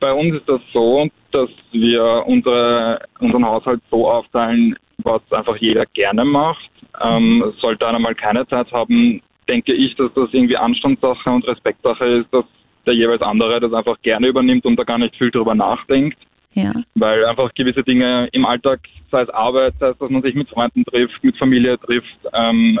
Bei 0.00 0.12
uns 0.12 0.34
ist 0.34 0.48
das 0.48 0.60
so, 0.72 1.08
dass 1.30 1.48
wir 1.70 2.24
unsere, 2.26 2.98
unseren 3.20 3.46
Haushalt 3.46 3.80
so 3.90 4.10
aufteilen, 4.10 4.76
was 5.04 5.22
einfach 5.30 5.56
jeder 5.56 5.86
gerne 5.86 6.24
macht. 6.24 6.70
Ähm, 7.02 7.52
sollte 7.60 7.86
einer 7.86 7.98
mal 7.98 8.14
keine 8.14 8.46
Zeit 8.48 8.70
haben, 8.72 9.22
denke 9.48 9.72
ich, 9.72 9.94
dass 9.96 10.12
das 10.14 10.28
irgendwie 10.32 10.56
Anstandssache 10.56 11.30
und 11.30 11.46
Respektsache 11.46 12.04
ist, 12.04 12.32
dass 12.32 12.44
der 12.86 12.94
jeweils 12.94 13.22
andere 13.22 13.60
das 13.60 13.72
einfach 13.72 14.00
gerne 14.02 14.28
übernimmt 14.28 14.64
und 14.64 14.76
da 14.76 14.84
gar 14.84 14.98
nicht 14.98 15.16
viel 15.16 15.30
drüber 15.30 15.54
nachdenkt. 15.54 16.18
Ja. 16.54 16.72
Weil 16.94 17.24
einfach 17.26 17.52
gewisse 17.54 17.82
Dinge 17.82 18.28
im 18.32 18.46
Alltag, 18.46 18.80
sei 19.10 19.22
es 19.22 19.28
Arbeit, 19.30 19.74
sei 19.78 19.88
es, 19.88 19.98
dass 19.98 20.10
man 20.10 20.22
sich 20.22 20.34
mit 20.34 20.48
Freunden 20.48 20.84
trifft, 20.84 21.22
mit 21.22 21.36
Familie 21.36 21.78
trifft, 21.78 22.16
ähm, 22.32 22.80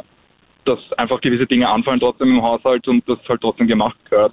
dass 0.64 0.78
einfach 0.96 1.20
gewisse 1.20 1.46
Dinge 1.46 1.68
anfallen 1.68 2.00
trotzdem 2.00 2.30
im 2.30 2.42
Haushalt 2.42 2.88
und 2.88 3.06
das 3.08 3.18
halt 3.28 3.40
trotzdem 3.40 3.66
gemacht 3.66 3.96
gehört. 4.08 4.32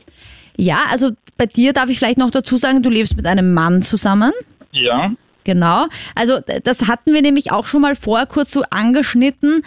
Ja, 0.55 0.83
also 0.89 1.09
bei 1.37 1.45
dir 1.45 1.73
darf 1.73 1.89
ich 1.89 1.99
vielleicht 1.99 2.17
noch 2.17 2.31
dazu 2.31 2.57
sagen, 2.57 2.83
du 2.83 2.89
lebst 2.89 3.17
mit 3.17 3.25
einem 3.25 3.53
Mann 3.53 3.81
zusammen. 3.81 4.31
Ja, 4.71 5.11
Genau. 5.43 5.87
Also 6.15 6.39
das 6.63 6.87
hatten 6.87 7.13
wir 7.13 7.21
nämlich 7.21 7.51
auch 7.51 7.65
schon 7.65 7.81
mal 7.81 7.95
vorher 7.95 8.25
kurz 8.25 8.51
so 8.51 8.63
angeschnitten, 8.69 9.63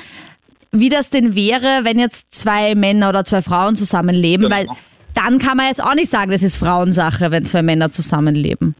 wie 0.73 0.89
das 0.89 1.11
denn 1.11 1.35
wäre, 1.35 1.81
wenn 1.85 1.99
jetzt 1.99 2.35
zwei 2.35 2.75
Männer 2.75 3.09
oder 3.11 3.25
zwei 3.25 3.43
Frauen 3.43 3.77
zusammenleben, 3.77 4.49
Genau. 4.49 4.57
weil 4.57 4.67
dann 5.15 5.39
kann 5.39 5.57
man 5.57 5.67
jetzt 5.69 5.83
auch 5.83 5.95
nicht 5.95 6.11
sagen, 6.11 6.31
das 6.31 6.43
ist 6.43 6.59
Frauensache, 6.59 7.31
wenn 7.31 7.45
zwei 7.45 7.63
Männer 7.63 7.91
zusammenleben. 7.91 8.75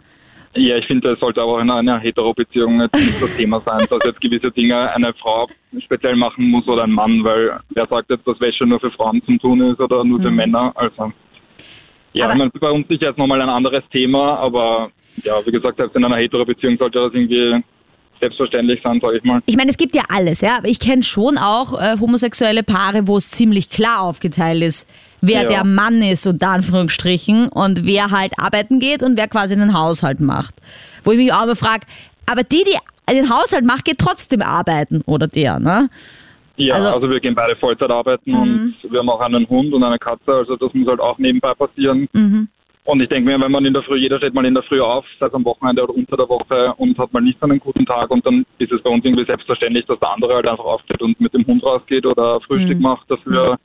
Ja, 0.55 0.77
ich 0.77 0.87
finde, 0.87 1.13
es 1.13 1.21
sollte 1.21 1.43
auch 1.43 1.59
in 1.61 1.71
einer 1.71 1.99
Hetero-Beziehung 1.99 2.79
nicht 2.79 2.95
das 3.23 3.37
Thema 3.37 3.61
sein, 3.61 3.87
dass 3.91 3.99
jetzt 4.07 4.21
gewisse 4.23 4.51
Dinge 4.51 4.91
eine 4.93 5.13
Frau 5.15 5.47
speziell 5.85 6.17
machen 6.17 6.49
muss 6.51 6.67
oder 6.67 6.85
ein 6.85 6.93
Mann, 6.93 7.23
weil 7.25 7.59
wer 7.75 7.87
sagt 7.87 8.09
jetzt, 8.11 8.27
dass 8.27 8.41
Wäsche 8.41 8.65
nur 8.65 8.81
für 8.81 8.91
Frauen 8.91 9.23
zum 9.27 9.39
Tun 9.39 9.61
ist 9.71 9.81
oder 9.81 10.03
nur 10.03 10.19
für 10.21 10.31
Männer? 10.31 10.73
Also, 10.75 11.13
ja, 12.15 12.25
Aber- 12.25 12.33
ich 12.33 12.39
meine, 12.39 12.51
bei 12.59 12.71
uns 12.71 12.89
sicher 12.89 13.09
jetzt 13.09 13.19
nochmal 13.19 13.41
ein 13.43 13.51
anderes 13.51 13.85
Thema, 13.93 14.39
aber 14.39 14.91
ja, 15.25 15.35
wie 15.45 15.51
gesagt, 15.53 15.77
selbst 15.77 15.95
in 15.95 16.05
einer 16.05 16.17
Hetero-Beziehung 16.17 16.79
sollte 16.79 17.01
das 17.01 17.13
irgendwie 17.13 17.63
selbstverständlich 18.21 18.81
sein, 18.83 18.99
sage 19.01 19.19
ich 19.19 19.25
mal. 19.25 19.41
Ich 19.47 19.57
meine, 19.57 19.71
es 19.71 19.77
gibt 19.79 19.95
ja 19.95 20.03
alles, 20.09 20.41
ja, 20.41 20.59
aber 20.59 20.69
ich 20.69 20.81
kenne 20.81 21.03
schon 21.03 21.39
auch 21.39 21.81
äh, 21.81 21.97
homosexuelle 22.01 22.63
Paare, 22.63 23.07
wo 23.07 23.17
es 23.17 23.31
ziemlich 23.31 23.71
klar 23.71 24.01
aufgeteilt 24.03 24.63
ist, 24.63 24.89
wer 25.21 25.43
Ja. 25.43 25.49
der 25.49 25.65
Mann 25.65 26.03
ist, 26.03 26.27
unter 26.27 26.51
Anführungsstrichen, 26.51 27.49
und 27.49 27.85
wer 27.85 28.11
halt 28.11 28.33
arbeiten 28.39 28.79
geht 28.81 29.03
und 29.03 29.17
wer 29.17 29.29
quasi 29.29 29.55
den 29.57 29.73
Haushalt 29.79 30.21
macht. 30.21 30.55
Wo 31.05 31.13
ich 31.13 31.19
mich 31.19 31.33
auch 31.33 31.45
immer 31.45 31.57
frage, 31.57 31.87
aber 32.27 32.43
die, 32.43 32.65
die 32.65 33.13
den 33.13 33.31
Haushalt 33.31 33.65
macht, 33.65 33.85
geht 33.85 33.99
trotzdem 33.99 34.43
arbeiten, 34.43 35.03
oder 35.07 35.29
der, 35.29 35.59
ne? 35.61 35.89
Ja, 36.57 36.75
Also- 36.75 36.91
also, 36.95 37.11
wir 37.11 37.21
gehen 37.21 37.35
beide 37.35 37.55
Vollzeit 37.57 37.91
arbeiten 37.91 38.35
und 38.35 38.75
wir 38.89 38.99
haben 38.99 39.11
auch 39.11 39.21
einen 39.21 39.47
Hund 39.49 39.73
und 39.75 39.85
eine 39.85 39.99
Katze, 39.99 40.33
also 40.33 40.57
das 40.57 40.73
muss 40.73 40.89
halt 40.89 41.01
auch 41.01 41.19
nebenbei 41.19 41.53
passieren. 41.55 42.09
Mhm. 42.15 42.49
Und 42.87 43.01
ich 43.01 43.09
denke 43.09 43.29
mir, 43.29 43.41
wenn 43.41 43.51
man 43.51 43.65
in 43.65 43.75
der 43.75 43.83
Früh, 43.83 43.99
jeder 43.99 44.19
steht 44.19 44.33
mal 44.33 44.45
in 44.45 44.55
der 44.55 44.63
Früh 44.63 44.81
auf, 44.81 45.05
sei 45.19 45.27
es 45.27 45.35
am 45.35 45.45
Wochenende 45.45 45.83
oder 45.83 45.95
unter 45.95 46.17
der 46.17 46.29
Woche 46.29 46.73
und 46.77 46.97
hat 46.99 47.13
mal 47.13 47.21
nicht 47.21 47.39
so 47.41 47.47
einen 47.47 47.59
guten 47.59 47.85
Tag 47.85 48.11
und 48.11 48.25
dann 48.25 48.47
ist 48.59 48.71
es 48.71 48.81
bei 48.83 48.91
uns 48.91 49.05
irgendwie 49.05 49.25
selbstverständlich, 49.25 49.85
dass 49.87 49.99
der 49.99 50.13
andere 50.13 50.35
halt 50.37 50.47
einfach 50.47 50.65
aufsteht 50.65 51.03
und 51.03 51.21
mit 51.21 51.35
dem 51.35 51.45
Hund 51.47 51.65
rausgeht 51.65 52.07
oder 52.07 52.41
Frühstück 52.43 52.77
Mhm. 52.79 52.83
macht 52.83 53.11
dafür. 53.11 53.59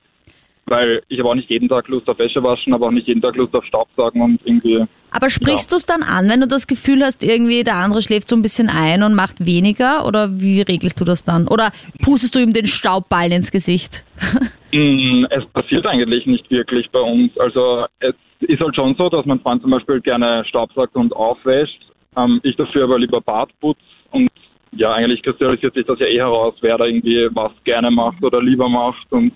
Weil 0.66 1.02
ich 1.10 1.20
habe 1.20 1.30
auch 1.30 1.36
nicht 1.36 1.50
jeden 1.50 1.68
Tag 1.68 1.88
Lust 1.88 2.08
auf 2.08 2.18
Wäsche 2.20 2.42
waschen, 2.44 2.74
aber 2.74 2.88
auch 2.88 2.92
nicht 2.92 3.08
jeden 3.08 3.22
Tag 3.22 3.36
Lust 3.36 3.54
auf 3.54 3.66
Staubsaugen 3.66 4.22
und 4.22 4.40
irgendwie. 4.46 4.86
Aber 5.12 5.30
sprichst 5.30 5.72
du 5.72 5.76
es 5.76 5.86
dann 5.86 6.04
an, 6.04 6.30
wenn 6.30 6.40
du 6.40 6.48
das 6.48 6.68
Gefühl 6.68 7.02
hast, 7.04 7.24
irgendwie 7.24 7.64
der 7.64 7.76
andere 7.76 8.02
schläft 8.02 8.30
so 8.30 8.36
ein 8.36 8.42
bisschen 8.42 8.70
ein 8.70 9.04
und 9.04 9.14
macht 9.14 9.46
weniger? 9.46 10.06
Oder 10.06 10.40
wie 10.40 10.62
regelst 10.62 11.00
du 11.02 11.06
das 11.06 11.24
dann? 11.26 11.48
Oder 11.48 11.72
pustest 12.02 12.36
du 12.36 12.40
ihm 12.40 12.54
den 12.54 12.68
Staubball 12.68 13.32
ins 13.32 13.52
Gesicht? 13.52 14.06
Mm, 14.74 15.26
Es 15.32 15.46
passiert 15.48 15.86
eigentlich 15.86 16.26
nicht 16.26 16.50
wirklich 16.50 16.90
bei 16.92 17.02
uns. 17.02 17.38
Also 17.38 17.86
es 18.00 18.16
ist 18.40 18.62
halt 18.62 18.74
schon 18.74 18.96
so, 18.96 19.10
dass 19.10 19.26
mein 19.26 19.42
Freund 19.42 19.62
zum 19.62 19.72
Beispiel 19.72 20.00
gerne 20.00 20.46
staubsaugt 20.48 20.96
und 20.96 21.14
aufwäscht. 21.14 21.78
Ähm, 22.16 22.40
ich 22.44 22.56
dafür 22.56 22.86
aber 22.86 22.98
lieber 22.98 23.20
Bad 23.20 23.50
putz 23.60 23.80
und 24.12 24.30
ja, 24.72 24.94
eigentlich 24.94 25.24
kristallisiert 25.24 25.74
sich 25.74 25.86
das 25.86 26.00
ja 26.00 26.06
eh 26.06 26.20
heraus, 26.20 26.56
wer 26.62 26.78
da 26.78 26.86
irgendwie 26.86 27.28
was 27.34 27.52
gerne 27.66 27.92
macht 27.92 28.24
oder 28.24 28.42
lieber 28.42 28.70
macht 28.70 29.12
und 29.12 29.34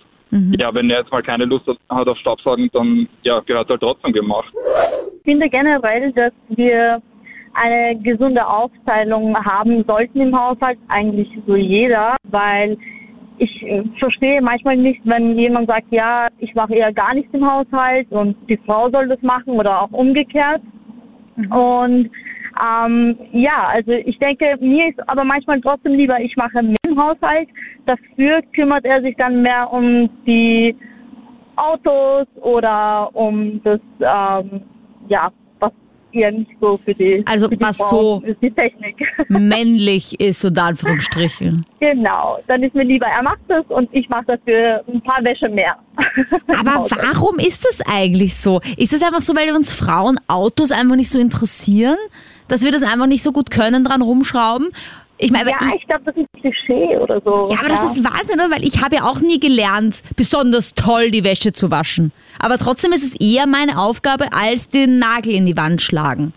ja, 0.59 0.73
wenn 0.73 0.89
er 0.89 0.99
jetzt 0.99 1.11
mal 1.11 1.23
keine 1.23 1.45
Lust 1.45 1.67
hat 1.67 2.07
auf 2.07 2.17
Staubsaugen, 2.17 2.69
dann 2.73 3.07
ja, 3.23 3.39
gehört 3.41 3.69
halt 3.69 3.81
trotzdem 3.81 4.13
gemacht. 4.13 4.53
Ich 5.17 5.23
finde 5.23 5.49
generell, 5.49 6.11
dass 6.11 6.33
wir 6.49 7.01
eine 7.53 7.99
gesunde 8.01 8.45
Aufteilung 8.45 9.35
haben 9.35 9.83
sollten 9.85 10.19
im 10.19 10.37
Haushalt, 10.37 10.77
eigentlich 10.89 11.29
so 11.47 11.55
jeder, 11.55 12.15
weil 12.29 12.77
ich 13.37 13.63
äh, 13.63 13.83
verstehe 13.99 14.41
manchmal 14.41 14.77
nicht, 14.77 15.01
wenn 15.05 15.37
jemand 15.37 15.67
sagt, 15.67 15.87
ja, 15.91 16.27
ich 16.39 16.53
mache 16.53 16.75
eher 16.75 16.93
gar 16.93 17.13
nichts 17.13 17.33
im 17.33 17.49
Haushalt 17.49 18.11
und 18.11 18.35
die 18.49 18.57
Frau 18.65 18.89
soll 18.89 19.07
das 19.07 19.21
machen 19.21 19.53
oder 19.53 19.81
auch 19.81 19.91
umgekehrt. 19.91 20.61
Und 21.49 22.09
ähm, 22.61 23.17
ja, 23.31 23.67
also 23.67 23.91
ich 23.91 24.17
denke, 24.19 24.57
mir 24.59 24.89
ist 24.89 25.09
aber 25.09 25.23
manchmal 25.23 25.59
trotzdem 25.61 25.93
lieber, 25.93 26.19
ich 26.19 26.35
mache 26.37 26.63
mehr 26.63 26.75
im 26.87 26.99
Haushalt. 27.01 27.49
Dafür 27.85 28.41
kümmert 28.53 28.85
er 28.85 29.01
sich 29.01 29.15
dann 29.17 29.41
mehr 29.41 29.71
um 29.71 30.09
die 30.25 30.75
Autos 31.57 32.27
oder 32.41 33.09
um 33.13 33.61
das, 33.63 33.79
ähm, 33.99 34.61
ja, 35.07 35.31
nicht 36.31 36.51
so 36.59 36.75
für 36.83 36.93
die, 36.93 37.23
Also 37.27 37.47
für 37.49 37.57
die 37.57 37.63
was 37.63 37.77
Frauen 37.77 38.21
so 38.21 38.27
ist, 38.27 38.41
die 38.41 38.51
Technik. 38.51 38.95
männlich 39.29 40.19
ist, 40.19 40.43
unter 40.45 40.63
Anführungsstrichen. 40.63 41.65
genau, 41.79 42.39
dann 42.47 42.63
ist 42.63 42.73
mir 42.75 42.83
lieber, 42.83 43.05
er 43.05 43.23
macht 43.23 43.41
das 43.47 43.65
und 43.67 43.89
ich 43.91 44.07
mache 44.09 44.25
dafür 44.27 44.83
ein 44.87 45.01
paar 45.01 45.23
Wäsche 45.23 45.49
mehr. 45.49 45.75
Aber 46.59 46.87
warum 46.89 47.39
ist 47.39 47.65
das 47.65 47.81
eigentlich 47.89 48.35
so? 48.35 48.61
Ist 48.77 48.93
das 48.93 49.01
einfach 49.01 49.21
so, 49.21 49.35
weil 49.35 49.53
uns 49.55 49.73
Frauen 49.73 50.19
Autos 50.27 50.71
einfach 50.71 50.95
nicht 50.95 51.09
so 51.09 51.19
interessieren? 51.19 51.97
Dass 52.47 52.63
wir 52.63 52.71
das 52.71 52.83
einfach 52.83 53.07
nicht 53.07 53.23
so 53.23 53.31
gut 53.31 53.49
können, 53.49 53.83
dran 53.83 54.01
rumschrauben? 54.01 54.69
Ich 55.17 55.31
meine, 55.31 55.51
ja, 55.51 55.57
ich 55.75 55.87
glaube, 55.87 56.03
das 56.05 56.15
ist 56.15 56.27
ein 56.35 56.41
Klischee 56.41 56.97
oder 56.97 57.21
so. 57.21 57.45
Ja, 57.49 57.59
aber 57.59 57.69
das 57.69 57.95
ist 57.95 58.03
Wahnsinn, 58.03 58.39
oder? 58.39 58.51
Weil 58.51 58.65
ich 58.65 58.83
habe 58.83 58.95
ja 58.95 59.03
auch 59.03 59.21
nie 59.21 59.39
gelernt, 59.39 60.01
besonders 60.17 60.73
toll 60.73 61.09
die 61.09 61.23
Wäsche 61.23 61.53
zu 61.53 61.71
waschen. 61.71 62.11
Aber 62.37 62.57
trotzdem 62.57 62.91
ist 62.91 63.03
es 63.03 63.19
eher 63.19 63.47
meine 63.47 63.79
Aufgabe, 63.79 64.33
als 64.33 64.67
den 64.67 64.99
Nagel 64.99 65.33
in 65.33 65.45
die 65.45 65.55
Wand 65.55 65.81
schlagen. 65.81 66.33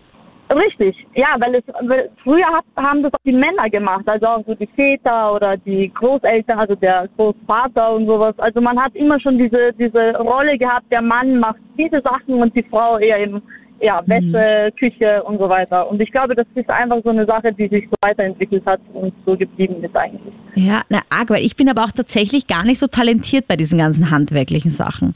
Richtig, 0.49 0.95
ja, 1.13 1.27
weil 1.37 1.55
es 1.55 1.63
weil 1.81 2.09
früher 2.23 2.47
hat, 2.47 2.65
haben 2.75 3.03
das 3.03 3.13
auch 3.13 3.19
die 3.23 3.33
Männer 3.33 3.69
gemacht, 3.69 4.07
also 4.07 4.25
auch 4.25 4.43
so 4.47 4.55
die 4.55 4.65
Väter 4.65 5.35
oder 5.35 5.57
die 5.57 5.91
Großeltern, 5.93 6.57
also 6.57 6.73
der 6.73 7.07
Großvater 7.17 7.93
und 7.93 8.07
sowas. 8.07 8.33
Also 8.39 8.59
man 8.59 8.79
hat 8.81 8.95
immer 8.95 9.19
schon 9.19 9.37
diese 9.37 9.73
diese 9.73 10.15
Rolle 10.17 10.57
gehabt, 10.57 10.91
der 10.91 11.03
Mann 11.03 11.39
macht 11.39 11.59
diese 11.77 12.01
Sachen 12.01 12.41
und 12.41 12.55
die 12.55 12.63
Frau 12.63 12.97
eher 12.97 13.19
eben 13.19 13.43
ja 13.81 14.01
Wäsche, 14.05 14.71
Küche 14.77 15.23
und 15.23 15.37
so 15.39 15.49
weiter. 15.49 15.89
Und 15.89 16.01
ich 16.01 16.11
glaube, 16.11 16.35
das 16.35 16.47
ist 16.55 16.69
einfach 16.69 16.97
so 17.03 17.09
eine 17.09 17.25
Sache, 17.25 17.53
die 17.53 17.67
sich 17.67 17.85
so 17.85 17.95
weiterentwickelt 18.01 18.65
hat 18.65 18.79
und 18.93 19.13
so 19.25 19.37
geblieben 19.37 19.83
ist 19.83 19.95
eigentlich. 19.95 20.33
Ja, 20.55 20.83
na 20.89 21.01
arg, 21.09 21.29
weil 21.29 21.43
ich 21.45 21.55
bin 21.55 21.69
aber 21.69 21.83
auch 21.83 21.91
tatsächlich 21.91 22.47
gar 22.47 22.63
nicht 22.63 22.79
so 22.79 22.87
talentiert 22.87 23.47
bei 23.47 23.55
diesen 23.55 23.79
ganzen 23.79 24.11
handwerklichen 24.11 24.71
Sachen. 24.71 25.13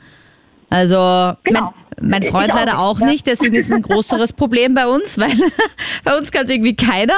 Also 0.73 0.97
mein, 0.97 1.69
mein 2.01 2.23
Freund 2.23 2.47
Ich 2.47 2.53
auch 2.53 2.57
leider 2.57 2.79
auch 2.79 2.93
nicht, 2.95 3.01
ja. 3.01 3.07
nicht, 3.11 3.27
deswegen 3.27 3.53
ist 3.53 3.67
es 3.67 3.71
ein 3.71 3.83
größeres 3.83 4.33
Problem 4.41 4.73
bei 4.73 4.87
uns, 4.87 5.19
weil 5.19 5.29
bei 6.03 6.17
uns 6.17 6.31
kann 6.31 6.45
es 6.45 6.51
irgendwie 6.51 6.75
keiner. 6.75 7.13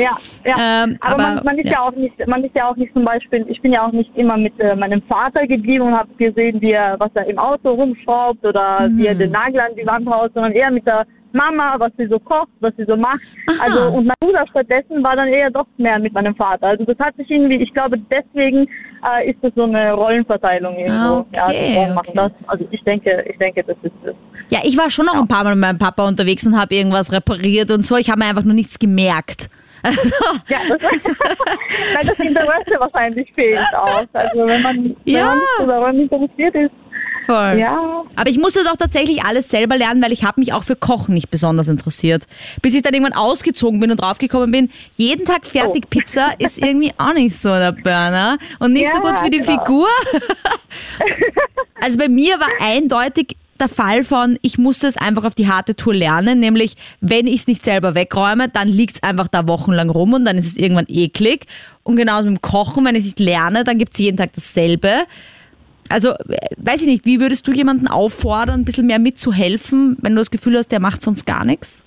Ja, 0.00 0.16
ja. 0.46 0.84
Ähm, 0.84 0.98
aber, 1.02 1.12
aber, 1.12 1.34
man, 1.34 1.44
man 1.44 1.58
ist 1.58 1.66
ja. 1.66 1.72
ja. 1.72 1.82
auch 1.82 1.92
nicht, 1.92 2.26
man 2.26 2.42
ist 2.42 2.54
ja 2.56 2.70
auch 2.70 2.76
nicht 2.76 2.94
zum 2.94 3.04
Beispiel, 3.04 3.44
ich 3.50 3.60
bin 3.60 3.72
ja 3.74 3.86
auch 3.86 3.92
nicht 3.92 4.10
immer 4.16 4.38
mit 4.38 4.58
äh, 4.60 4.74
meinem 4.74 5.02
Vater 5.02 5.46
geblieben 5.46 5.84
und 5.88 5.92
habe 5.92 6.08
gesehen, 6.14 6.58
wie 6.62 6.72
er, 6.72 6.98
was 6.98 7.10
er 7.14 7.26
im 7.26 7.38
Auto 7.38 7.70
rumschraubt 7.70 8.44
oder 8.46 8.88
wie 8.92 9.06
er 9.06 9.14
Mhm. 9.14 9.18
den 9.18 9.30
Nagel 9.32 9.60
an 9.60 9.76
die 9.76 9.86
Wand 9.86 10.08
haut, 10.08 10.32
sondern 10.32 10.52
eher 10.52 10.70
mit 10.70 10.86
der 10.86 11.06
Mama, 11.38 11.76
was 11.78 11.92
sie 11.96 12.06
so 12.08 12.18
kocht, 12.18 12.48
was 12.60 12.72
sie 12.76 12.84
so 12.84 12.96
macht. 12.96 13.20
Also 13.60 13.88
und 13.96 14.06
mein 14.06 14.14
Bruder 14.20 14.44
stattdessen 14.50 15.02
war 15.02 15.14
dann 15.16 15.28
eher 15.28 15.50
doch 15.50 15.66
mehr 15.78 15.98
mit 15.98 16.12
meinem 16.12 16.34
Vater. 16.34 16.66
Also 16.68 16.84
das 16.84 16.98
hat 16.98 17.14
sich 17.16 17.30
irgendwie, 17.30 17.56
ich 17.62 17.72
glaube 17.72 17.96
deswegen 18.10 18.68
äh, 19.08 19.30
ist 19.30 19.38
das 19.42 19.52
so 19.54 19.62
eine 19.64 19.92
Rollenverteilung 19.92 20.76
irgendwo. 20.76 21.14
Ah, 21.14 21.26
ja, 21.34 21.46
okay, 21.46 21.86
machen 21.94 21.98
okay. 21.98 22.12
das. 22.14 22.32
Also 22.48 22.66
ich 22.70 22.82
denke, 22.82 23.24
ich 23.30 23.38
denke, 23.38 23.62
das 23.64 23.76
ist 23.82 23.92
es. 24.04 24.14
Ja, 24.50 24.60
ich 24.64 24.76
war 24.76 24.90
schon 24.90 25.06
noch 25.06 25.14
ein 25.14 25.28
paar 25.28 25.44
Mal 25.44 25.54
mit 25.54 25.60
meinem 25.60 25.78
Papa 25.78 26.06
unterwegs 26.06 26.46
und 26.46 26.58
habe 26.60 26.74
irgendwas 26.74 27.12
repariert 27.12 27.70
und 27.70 27.86
so. 27.86 27.96
Ich 27.96 28.10
habe 28.10 28.18
mir 28.20 28.26
einfach 28.26 28.44
nur 28.44 28.54
nichts 28.54 28.78
gemerkt. 28.78 29.48
Also, 29.80 30.10
Ja, 30.48 30.58
das, 30.68 30.82
weil 30.82 32.00
das 32.00 32.18
Interesse 32.18 32.74
wahrscheinlich 32.80 33.32
fehlt 33.32 33.60
auch. 33.76 34.02
Also 34.12 34.46
wenn 34.46 34.62
man, 34.62 34.76
wenn 34.76 34.96
Ja. 35.14 35.26
man 35.26 35.38
nicht 35.38 35.48
so 35.60 35.66
daran 35.66 36.00
interessiert 36.00 36.54
ist. 36.56 36.70
Voll. 37.28 37.58
Ja. 37.58 38.04
Aber 38.16 38.30
ich 38.30 38.38
musste 38.38 38.60
das 38.62 38.72
auch 38.72 38.76
tatsächlich 38.76 39.22
alles 39.22 39.48
selber 39.48 39.76
lernen, 39.76 40.02
weil 40.02 40.12
ich 40.12 40.24
habe 40.24 40.40
mich 40.40 40.52
auch 40.52 40.64
für 40.64 40.76
Kochen 40.76 41.14
nicht 41.14 41.30
besonders 41.30 41.68
interessiert. 41.68 42.26
Bis 42.62 42.74
ich 42.74 42.82
dann 42.82 42.94
irgendwann 42.94 43.12
ausgezogen 43.12 43.78
bin 43.80 43.90
und 43.90 43.98
draufgekommen 43.98 44.50
bin, 44.50 44.70
jeden 44.96 45.24
Tag 45.26 45.46
fertig 45.46 45.84
Oh. 45.86 45.88
Pizza 45.90 46.30
ist 46.38 46.58
irgendwie 46.58 46.92
auch 46.96 47.12
nicht 47.12 47.36
so 47.36 47.50
der 47.50 47.72
Burner 47.72 48.38
und 48.58 48.72
nicht 48.72 48.90
so 48.90 48.98
Ja, 48.98 49.04
gut 49.04 49.18
für 49.18 49.30
die 49.30 49.38
genau. 49.38 49.64
Figur. 49.64 49.88
also 51.82 51.98
bei 51.98 52.08
mir 52.08 52.40
war 52.40 52.48
eindeutig 52.60 53.36
der 53.60 53.68
Fall 53.68 54.04
von, 54.04 54.38
ich 54.42 54.56
musste 54.56 54.86
es 54.86 54.96
einfach 54.96 55.24
auf 55.24 55.34
die 55.34 55.48
harte 55.48 55.74
Tour 55.74 55.94
lernen, 55.94 56.38
nämlich 56.40 56.76
wenn 57.00 57.26
ich 57.26 57.40
es 57.40 57.46
nicht 57.46 57.64
selber 57.64 57.94
wegräume, 57.94 58.48
dann 58.48 58.68
liegt 58.68 58.94
es 58.96 59.02
einfach 59.02 59.28
da 59.28 59.48
wochenlang 59.48 59.90
rum 59.90 60.14
und 60.14 60.24
dann 60.24 60.38
ist 60.38 60.46
es 60.46 60.56
irgendwann 60.56 60.86
eklig. 60.88 61.46
Und 61.82 61.96
genauso 61.96 62.28
mit 62.28 62.38
dem 62.38 62.42
Kochen, 62.42 62.84
wenn 62.84 62.94
ich 62.94 63.00
es 63.00 63.06
nicht 63.06 63.20
lerne, 63.20 63.64
dann 63.64 63.78
gibt 63.78 63.92
es 63.94 63.98
jeden 63.98 64.16
Tag 64.16 64.32
dasselbe. 64.34 65.04
Also, 65.88 66.10
äh, 66.10 66.36
weiß 66.58 66.82
ich 66.82 66.86
nicht, 66.86 67.06
wie 67.06 67.20
würdest 67.20 67.46
du 67.46 67.52
jemanden 67.52 67.88
auffordern, 67.88 68.60
ein 68.60 68.64
bisschen 68.64 68.86
mehr 68.86 68.98
mitzuhelfen, 68.98 69.96
wenn 70.02 70.12
du 70.12 70.18
das 70.18 70.30
Gefühl 70.30 70.56
hast, 70.56 70.70
der 70.72 70.80
macht 70.80 71.02
sonst 71.02 71.26
gar 71.26 71.44
nichts? 71.44 71.84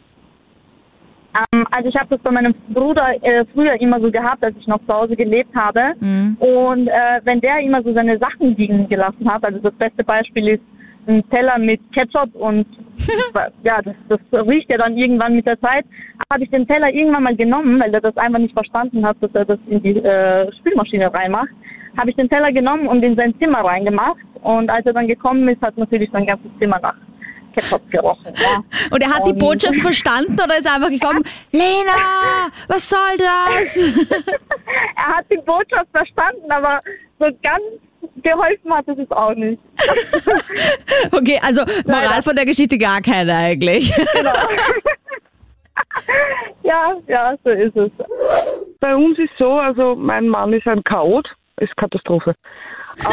Ähm, 1.54 1.66
also 1.72 1.90
ich 1.90 1.96
habe 1.96 2.08
das 2.10 2.20
bei 2.20 2.32
meinem 2.32 2.54
Bruder 2.70 3.16
äh, 3.22 3.46
früher 3.54 3.80
immer 3.80 4.00
so 4.02 4.12
gehabt, 4.12 4.44
als 4.44 4.56
ich 4.60 4.68
noch 4.68 4.80
zu 4.86 4.94
Hause 4.94 5.16
gelebt 5.16 5.56
habe. 5.56 5.94
Und 6.40 6.88
äh, 6.88 7.22
wenn 7.24 7.42
der 7.42 7.60
immer 7.60 7.82
so 7.84 7.94
seine 7.94 8.18
Sachen 8.18 8.56
liegen 8.58 8.90
gelassen 8.90 9.32
hat, 9.32 9.44
also 9.44 9.60
das 9.60 9.74
beste 9.76 10.04
Beispiel 10.04 10.50
ist 10.50 10.64
ein 11.08 11.28
Teller 11.30 11.58
mit 11.58 11.80
Ketchup 11.94 12.36
und 12.36 12.66
ja, 13.64 13.82
das, 13.82 13.96
das 14.08 14.20
riecht 14.48 14.70
ja 14.70 14.78
dann 14.78 14.98
irgendwann 14.98 15.36
mit 15.36 15.46
der 15.46 15.60
Zeit, 15.60 15.86
habe 16.32 16.44
ich 16.44 16.50
den 16.52 16.68
Teller 16.68 16.94
irgendwann 16.94 17.24
mal 17.24 17.36
genommen, 17.36 17.80
weil 17.80 17.94
er 17.94 18.02
das 18.02 18.16
einfach 18.18 18.40
nicht 18.40 18.54
verstanden 18.54 19.06
hat, 19.06 19.18
dass 19.22 19.34
er 19.34 19.46
das 19.46 19.60
in 19.68 19.82
die 19.82 19.98
äh, 19.98 20.52
Spülmaschine 20.58 21.12
reinmacht, 21.12 21.50
habe 21.98 22.10
ich 22.10 22.16
den 22.16 22.30
Teller 22.30 22.52
genommen 22.52 22.88
und 22.88 23.04
in 23.04 23.16
sein 23.16 23.34
Zimmer 23.40 23.60
reingemacht 23.64 24.18
und 24.42 24.70
als 24.70 24.86
er 24.86 24.94
dann 24.94 25.08
gekommen 25.08 25.48
ist, 25.50 25.62
hat 25.62 25.78
natürlich 25.78 26.10
sein 26.12 26.26
ganzes 26.26 26.50
Zimmer 26.60 26.80
nach 26.80 26.96
Ketchup 27.54 27.82
gerochen. 27.92 28.34
Ja. 28.38 28.64
Und 28.92 29.04
er 29.04 29.10
hat 29.10 29.28
die 29.28 29.32
Und- 29.34 29.40
Botschaft 29.40 29.82
verstanden 29.82 30.34
oder 30.42 30.58
ist 30.58 30.74
einfach 30.74 30.90
gekommen, 30.90 31.22
Lena, 31.52 32.48
was 32.70 32.88
soll 32.90 33.18
das? 33.18 33.76
er 34.96 35.18
hat 35.18 35.26
die 35.30 35.38
Botschaft 35.46 35.88
verstanden, 35.92 36.50
aber 36.50 36.80
so 37.20 37.26
ganz 37.44 37.62
geholfen 38.24 38.74
hat 38.74 38.88
es 38.88 38.98
es 39.00 39.12
auch 39.12 39.34
nicht. 39.36 39.62
Okay, 41.12 41.40
also 41.46 41.64
Moral 41.86 42.22
von 42.24 42.36
der 42.38 42.46
Geschichte 42.46 42.78
gar 42.78 43.02
keine 43.02 43.36
eigentlich. 43.36 43.94
Ja, 46.64 46.94
ja, 47.08 47.36
so 47.44 47.50
ist 47.50 47.76
es. 47.76 47.92
Bei 48.80 48.96
uns 48.96 49.18
ist 49.20 49.32
so, 49.38 49.52
also 49.54 49.96
mein 49.96 50.28
Mann 50.28 50.54
ist 50.54 50.68
ein 50.68 50.84
Chaot, 50.84 51.28
ist 51.58 51.76
Katastrophe. 51.78 52.36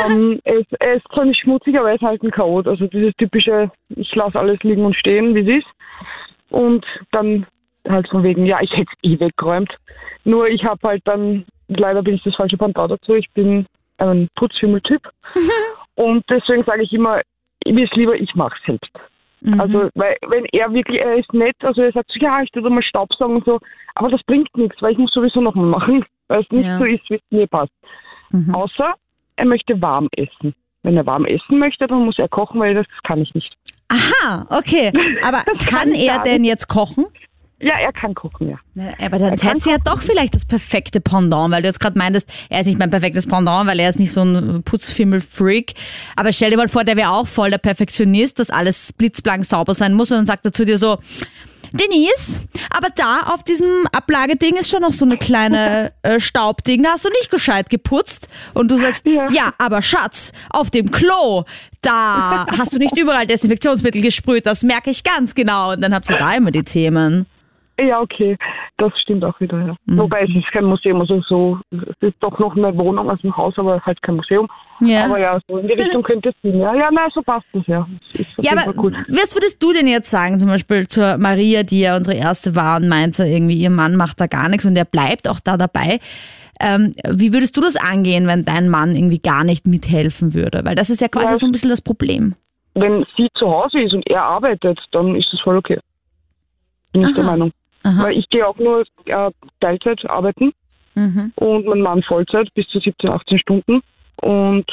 ähm, 0.07 0.41
es, 0.45 0.65
er 0.81 0.95
ist 0.95 1.07
zwar 1.13 1.25
nicht 1.25 1.41
schmutzig, 1.41 1.79
aber 1.79 1.91
er 1.91 1.97
ist 1.97 2.03
halt 2.03 2.23
ein 2.23 2.31
Chaot. 2.31 2.67
Also 2.67 2.87
dieses 2.87 3.15
typische, 3.15 3.71
ich 3.91 4.15
lasse 4.15 4.39
alles 4.39 4.63
liegen 4.63 4.85
und 4.85 4.95
stehen, 4.97 5.35
wie 5.35 5.41
es 5.41 5.59
ist. 5.59 5.69
Und 6.51 6.85
dann 7.13 7.47
halt 7.89 8.09
von 8.09 8.23
wegen, 8.23 8.47
ja, 8.47 8.59
ich 8.61 8.73
hätte 8.73 8.91
es 9.03 9.11
eh 9.11 9.21
weggeräumt. 9.21 9.75
Nur 10.25 10.49
ich 10.49 10.65
habe 10.65 10.87
halt 10.87 11.03
dann, 11.07 11.45
leider 11.69 12.03
bin 12.03 12.15
ich 12.15 12.23
das 12.23 12.37
falsche 12.37 12.57
Pendant 12.57 12.91
dazu, 12.91 13.15
ich 13.15 13.31
bin 13.33 13.67
ein 13.99 14.29
Putzfimmeltyp. 14.37 15.03
und 15.95 16.25
deswegen 16.31 16.65
sage 16.65 16.83
ich 16.83 16.93
immer, 16.93 17.21
mir 17.67 17.85
ist 17.85 17.97
lieber, 17.97 18.15
ich 18.15 18.35
mache 18.35 18.57
selbst. 18.67 18.91
Also, 19.57 19.89
weil, 19.95 20.17
wenn 20.27 20.47
er 20.47 20.73
wirklich, 20.73 21.01
er 21.01 21.15
ist 21.17 21.33
nett, 21.33 21.55
also 21.63 21.81
er 21.81 21.93
sagt 21.93 22.11
so, 22.11 22.19
ja, 22.19 22.43
ich 22.43 22.51
tue 22.51 22.69
mal 22.69 22.83
Staubsaugen 22.83 23.37
und 23.37 23.45
so, 23.45 23.61
aber 23.95 24.11
das 24.11 24.21
bringt 24.25 24.49
nichts, 24.57 24.83
weil 24.83 24.93
ich 24.93 24.99
muss 24.99 25.13
sowieso 25.13 25.41
nochmal 25.41 25.67
machen, 25.67 26.05
weil 26.27 26.41
es 26.41 26.51
nicht 26.51 26.67
Ja. 26.67 26.77
so 26.79 26.85
ist, 26.85 27.09
wie 27.09 27.15
es 27.15 27.23
mir 27.31 27.47
passt. 27.47 27.73
Außer, 28.53 28.95
er 29.37 29.45
möchte 29.45 29.81
warm 29.81 30.09
essen. 30.17 30.55
Wenn 30.83 30.97
er 30.97 31.07
warm 31.07 31.25
essen 31.25 31.59
möchte, 31.59 31.87
dann 31.87 32.05
muss 32.05 32.19
er 32.19 32.29
kochen, 32.29 32.61
weil 32.61 32.75
das 32.75 32.87
kann 33.05 33.21
ich 33.21 33.35
nicht. 33.35 33.57
Aha, 33.89 34.47
okay. 34.51 34.93
Aber 35.23 35.43
kann 35.45 35.59
kann 35.59 35.93
er 35.93 36.23
denn 36.23 36.45
jetzt 36.45 36.69
kochen? 36.69 37.07
Ja, 37.61 37.75
er 37.77 37.93
kann 37.93 38.15
kochen, 38.15 38.51
ja. 38.51 38.57
Na, 38.75 38.93
aber 39.05 39.19
dann 39.19 39.37
seid 39.37 39.67
ihr 39.67 39.73
ja 39.73 39.79
doch 39.85 40.01
vielleicht 40.01 40.33
das 40.33 40.45
perfekte 40.45 41.01
Pendant, 41.01 41.53
weil 41.53 41.63
du 41.63 41.69
jetzt 41.69 41.81
gerade 41.81 41.99
meintest, 41.99 42.33
er 42.49 42.61
ist 42.61 42.67
nicht 42.67 42.79
mein 42.79 42.91
perfektes 42.91 43.27
Pendant, 43.27 43.67
weil 43.67 43.81
er 43.81 43.89
ist 43.89 43.99
nicht 43.99 44.13
so 44.13 44.23
ein 44.23 44.63
Putzfimmel-Freak. 44.63 45.75
Aber 46.15 46.33
stell 46.33 46.51
dir 46.51 46.57
mal 46.57 46.69
vor, 46.69 46.85
der 46.85 46.97
wäre 46.97 47.11
auch 47.11 47.27
voll 47.27 47.51
der 47.51 47.59
Perfektionist, 47.59 48.39
dass 48.39 48.51
alles 48.51 48.93
blitzblank 48.93 49.45
sauber 49.45 49.75
sein 49.75 49.95
muss 49.95 50.13
und 50.13 50.19
dann 50.19 50.27
sagt 50.27 50.45
er 50.45 50.53
zu 50.53 50.65
dir 50.65 50.79
so, 50.79 50.99
Denise, 51.73 52.41
aber 52.71 52.89
da 52.95 53.23
auf 53.33 53.43
diesem 53.43 53.87
Ablageding 53.93 54.57
ist 54.57 54.71
schon 54.71 54.83
noch 54.83 54.93
so 54.93 55.05
eine 55.05 55.17
kleine 55.19 55.93
äh, 56.03 56.21
Staubding, 56.21 56.83
da 56.83 56.93
hast 56.93 57.05
du 57.05 57.11
nicht 57.11 57.31
gescheit 57.31 57.71
geputzt. 57.71 58.29
Und 58.55 58.71
du 58.71 58.77
sagst, 58.77 59.07
ja. 59.07 59.27
ja, 59.31 59.53
aber 59.59 59.83
Schatz, 59.83 60.33
auf 60.51 60.71
dem 60.71 60.91
Klo, 60.91 61.45
da 61.81 62.47
hast 62.59 62.75
du 62.75 62.79
nicht 62.79 62.97
überall 62.97 63.27
Desinfektionsmittel 63.27 64.03
gesprüht, 64.03 64.47
das 64.47 64.63
merke 64.63 64.91
ich 64.91 65.05
ganz 65.05 65.35
genau. 65.35 65.73
Und 65.73 65.81
dann 65.81 65.95
habt 65.95 66.09
ihr 66.11 66.19
da 66.19 66.35
immer 66.35 66.51
die 66.51 66.65
Themen. 66.65 67.27
Ja, 67.81 68.01
okay, 68.01 68.37
das 68.77 68.93
stimmt 69.01 69.25
auch 69.25 69.39
wieder. 69.41 69.59
Ja. 69.59 69.77
Mhm. 69.87 69.99
Wobei 69.99 70.23
es 70.23 70.31
ist 70.35 70.51
kein 70.51 70.65
Museum, 70.65 71.01
also 71.01 71.21
so, 71.23 71.59
es 71.71 72.09
ist 72.09 72.17
doch 72.21 72.37
noch 72.41 72.57
eine 72.57 72.77
Wohnung 72.77 73.09
als 73.09 73.23
ein 73.23 73.37
Haus, 73.37 73.55
aber 73.57 73.81
halt 73.83 74.03
kein 74.03 74.17
Museum. 74.17 74.49
Ja. 74.81 75.05
Aber 75.05 75.21
ja, 75.21 75.39
so 75.49 75.59
in 75.59 75.69
die 75.69 75.75
Richtung 75.75 76.03
könnte 76.03 76.31
es 76.31 76.35
gehen. 76.43 76.59
Ja, 76.59 76.75
ja, 76.75 76.89
na, 76.93 77.09
so 77.15 77.23
passt 77.23 77.47
es 77.53 77.67
ja. 77.69 77.87
Ja, 78.39 78.53
aber 78.53 78.75
cool. 78.83 78.93
was 79.09 79.35
würdest 79.37 79.63
du 79.63 79.73
denn 79.73 79.87
jetzt 79.87 80.11
sagen, 80.11 80.39
zum 80.41 80.49
Beispiel 80.49 80.89
zur 80.89 81.19
Maria, 81.19 81.63
die 81.63 81.81
ja 81.81 81.97
unsere 81.97 82.17
erste 82.17 82.57
war 82.57 82.79
und 82.81 82.89
meinte, 82.89 83.25
irgendwie 83.25 83.57
ihr 83.57 83.71
Mann 83.71 83.95
macht 83.97 84.21
da 84.21 84.27
gar 84.27 84.49
nichts 84.49 84.65
und 84.67 84.77
er 84.77 84.85
bleibt 84.85 85.29
auch 85.29 85.39
da 85.41 85.57
dabei. 85.57 86.01
Ähm, 86.61 86.95
wie 87.09 87.33
würdest 87.33 87.57
du 87.57 87.61
das 87.61 87.77
angehen, 87.77 88.27
wenn 88.27 88.45
dein 88.45 88.69
Mann 88.69 88.97
irgendwie 88.97 89.21
gar 89.21 89.45
nicht 89.45 89.69
mithelfen 89.69 90.35
würde? 90.35 90.65
Weil 90.65 90.75
das 90.75 90.91
ist 90.91 91.01
ja 91.01 91.07
quasi 91.07 91.33
Ja. 91.33 91.37
so 91.37 91.47
ein 91.47 91.53
bisschen 91.53 91.71
das 91.71 91.81
Problem. 91.81 92.35
Wenn 92.75 93.07
sie 93.17 93.29
zu 93.35 93.49
Hause 93.49 93.81
ist 93.81 93.93
und 93.95 94.05
er 94.09 94.25
arbeitet, 94.25 94.81
dann 94.91 95.15
ist 95.15 95.29
das 95.33 95.41
voll 95.41 95.57
okay. 95.57 95.79
Bin 96.93 97.03
ich 97.03 97.15
der 97.15 97.25
Meinung. 97.25 97.53
Weil 97.85 98.17
ich 98.19 98.29
gehe 98.29 98.47
auch 98.47 98.57
nur 98.59 98.85
äh, 99.07 99.31
Teilzeit 99.61 100.09
arbeiten 100.09 100.53
Mhm. 100.95 101.33
und 101.37 101.67
mein 101.67 101.81
Mann 101.81 102.03
Vollzeit 102.03 102.53
bis 102.55 102.67
zu 102.69 102.81
17, 102.81 103.09
18 103.09 103.39
Stunden. 103.39 103.83
Und 104.21 104.65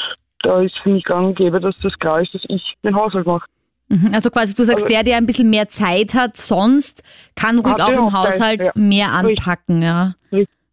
da 0.42 0.62
ist 0.62 0.76
für 0.80 0.90
mich 0.90 1.04
gang 1.04 1.28
und 1.28 1.36
gäbe, 1.38 1.60
dass 1.60 1.76
das 1.84 1.94
klar 2.00 2.22
ist, 2.22 2.34
dass 2.34 2.42
ich 2.48 2.64
den 2.84 2.96
Haushalt 2.96 3.28
mache. 3.28 3.46
Mhm. 3.90 4.12
Also 4.14 4.32
quasi 4.32 4.56
du 4.56 4.64
sagst, 4.64 4.90
der, 4.90 5.04
der 5.04 5.18
ein 5.18 5.28
bisschen 5.28 5.52
mehr 5.52 5.68
Zeit 5.68 6.16
hat, 6.16 6.36
sonst 6.38 7.04
kann 7.36 7.60
ruhig 7.60 7.80
auch 7.80 7.90
im 7.90 8.00
auch 8.00 8.12
Zeit, 8.12 8.34
Haushalt 8.34 8.66
ja. 8.66 8.72
mehr 8.76 9.12
anpacken, 9.12 9.84
ja. 9.84 10.14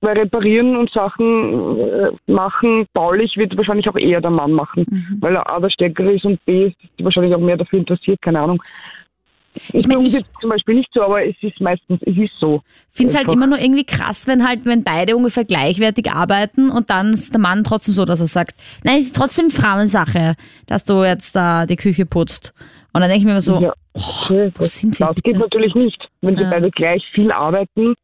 Weil 0.04 0.18
reparieren 0.18 0.74
und 0.76 0.90
Sachen 0.90 1.78
äh, 1.78 2.10
machen, 2.26 2.86
baulich 2.94 3.36
wird 3.36 3.56
wahrscheinlich 3.56 3.88
auch 3.88 3.96
eher 3.96 4.20
der 4.22 4.30
Mann 4.30 4.52
machen, 4.52 4.86
Mhm. 4.88 5.18
weil 5.20 5.36
er 5.36 5.48
A 5.48 5.60
der 5.60 5.68
Stärkere 5.70 6.12
ist 6.12 6.24
und 6.24 6.42
B 6.46 6.68
ist 6.68 6.76
wahrscheinlich 6.98 7.34
auch 7.34 7.40
mehr 7.40 7.56
dafür 7.58 7.78
interessiert, 7.78 8.20
keine 8.22 8.40
Ahnung. 8.40 8.62
Ich 9.72 9.86
meine, 9.86 10.02
ich 10.02 10.18
zum 10.40 10.50
Beispiel 10.50 10.76
nicht 10.76 10.88
so, 10.94 11.02
aber 11.02 11.24
es 11.26 11.36
ist 11.42 11.60
meistens, 11.60 12.00
es 12.02 12.16
ist 12.16 12.32
so. 12.40 12.62
finde 12.90 13.12
es 13.12 13.18
halt 13.18 13.30
immer 13.30 13.46
nur 13.46 13.58
irgendwie 13.58 13.84
krass, 13.84 14.26
wenn 14.26 14.46
halt, 14.46 14.64
wenn 14.64 14.82
beide 14.84 15.16
ungefähr 15.16 15.44
gleichwertig 15.44 16.10
arbeiten 16.10 16.70
und 16.70 16.88
dann 16.90 17.12
ist 17.12 17.32
der 17.32 17.40
Mann 17.40 17.62
trotzdem 17.64 17.92
so, 17.94 18.04
dass 18.04 18.20
er 18.20 18.26
sagt, 18.26 18.54
nein, 18.84 18.96
es 18.98 19.06
ist 19.06 19.16
trotzdem 19.16 19.50
Frauensache, 19.50 20.34
dass 20.66 20.84
du 20.84 21.02
jetzt 21.04 21.36
da 21.36 21.66
die 21.66 21.76
Küche 21.76 22.06
putzt. 22.06 22.54
Und 22.94 23.00
dann 23.00 23.08
denke 23.10 23.18
ich 23.20 23.24
mir 23.24 23.32
immer 23.32 23.40
so, 23.42 23.60
Ja. 23.60 23.72
oh, 23.94 24.00
wo 24.54 24.64
sind 24.64 24.98
wir 24.98 25.06
Das 25.06 25.14
bitte? 25.16 25.30
geht 25.30 25.38
natürlich 25.38 25.74
nicht. 25.74 26.08
Wenn 26.20 26.36
sie 26.36 26.42
Ja. 26.44 26.50
beide 26.50 26.70
gleich 26.70 27.02
viel 27.14 27.30
arbeiten, 27.32 27.94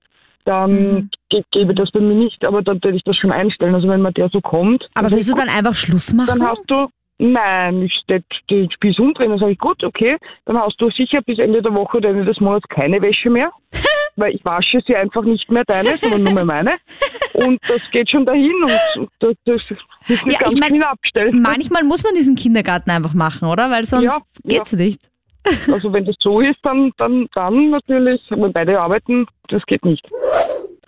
dann 0.44 0.70
Mhm. 0.94 1.10
ge- 1.28 1.44
gäbe 1.50 1.74
das 1.74 1.90
bei 1.90 2.00
mir 2.00 2.14
nicht, 2.14 2.42
aber 2.44 2.62
dann 2.62 2.82
werde 2.82 2.96
ich 2.96 3.04
das 3.04 3.16
schon 3.16 3.30
einstellen. 3.32 3.74
Also 3.74 3.86
wenn 3.88 4.00
man 4.00 4.14
der 4.14 4.30
so 4.30 4.40
kommt. 4.40 4.88
Aber 4.94 5.10
willst 5.10 5.28
du 5.28 5.34
dann 5.34 5.48
ich, 5.48 5.54
einfach 5.54 5.74
Schluss 5.74 6.12
machen? 6.14 6.38
Dann 6.38 6.42
hast 6.48 6.64
du, 6.68 6.86
nein, 7.18 7.82
ich 7.82 7.92
stelle 8.02 8.22
den 8.50 8.70
Spieß 8.70 8.98
umdrehen, 8.98 9.30
dann 9.30 9.38
sage 9.38 9.52
ich, 9.52 9.58
gut, 9.58 9.82
okay, 9.84 10.16
dann 10.46 10.58
hast 10.58 10.80
du 10.80 10.90
sicher 10.90 11.20
bis 11.22 11.38
Ende 11.38 11.62
der 11.62 11.74
Woche 11.74 11.98
oder 11.98 12.10
Ende 12.10 12.24
des 12.24 12.40
Monats 12.40 12.66
keine 12.68 13.00
Wäsche 13.02 13.30
mehr. 13.30 13.52
Weil 14.16 14.34
ich 14.34 14.44
wasche 14.44 14.80
sie 14.84 14.96
einfach 14.96 15.22
nicht 15.22 15.48
mehr 15.50 15.62
deine, 15.64 15.96
sondern 15.98 16.24
nur 16.24 16.32
mehr 16.32 16.44
meine. 16.44 16.76
Und 17.34 17.60
das 17.68 17.80
geht 17.92 18.10
schon 18.10 18.26
dahin 18.26 18.52
und 18.96 19.08
das, 19.20 19.36
das 19.44 19.62
nicht 20.08 20.26
Ja, 20.26 20.38
ganz 20.40 20.54
ich 20.54 20.60
mein, 20.60 20.82
abstellen. 20.82 21.40
Manchmal 21.40 21.84
muss 21.84 22.02
man 22.02 22.14
diesen 22.14 22.34
Kindergarten 22.34 22.90
einfach 22.90 23.14
machen, 23.14 23.46
oder? 23.48 23.70
Weil 23.70 23.84
sonst 23.84 24.04
Ja, 24.04 24.18
geht's 24.44 24.72
ja. 24.72 24.78
nicht. 24.78 25.00
Also 25.70 25.92
wenn 25.92 26.04
das 26.04 26.16
so 26.18 26.40
ist, 26.40 26.58
dann, 26.64 26.92
dann, 26.98 27.28
dann 27.34 27.70
natürlich, 27.70 28.20
wenn 28.30 28.52
beide 28.52 28.80
arbeiten, 28.80 29.26
das 29.48 29.64
geht 29.66 29.84
nicht. 29.84 30.04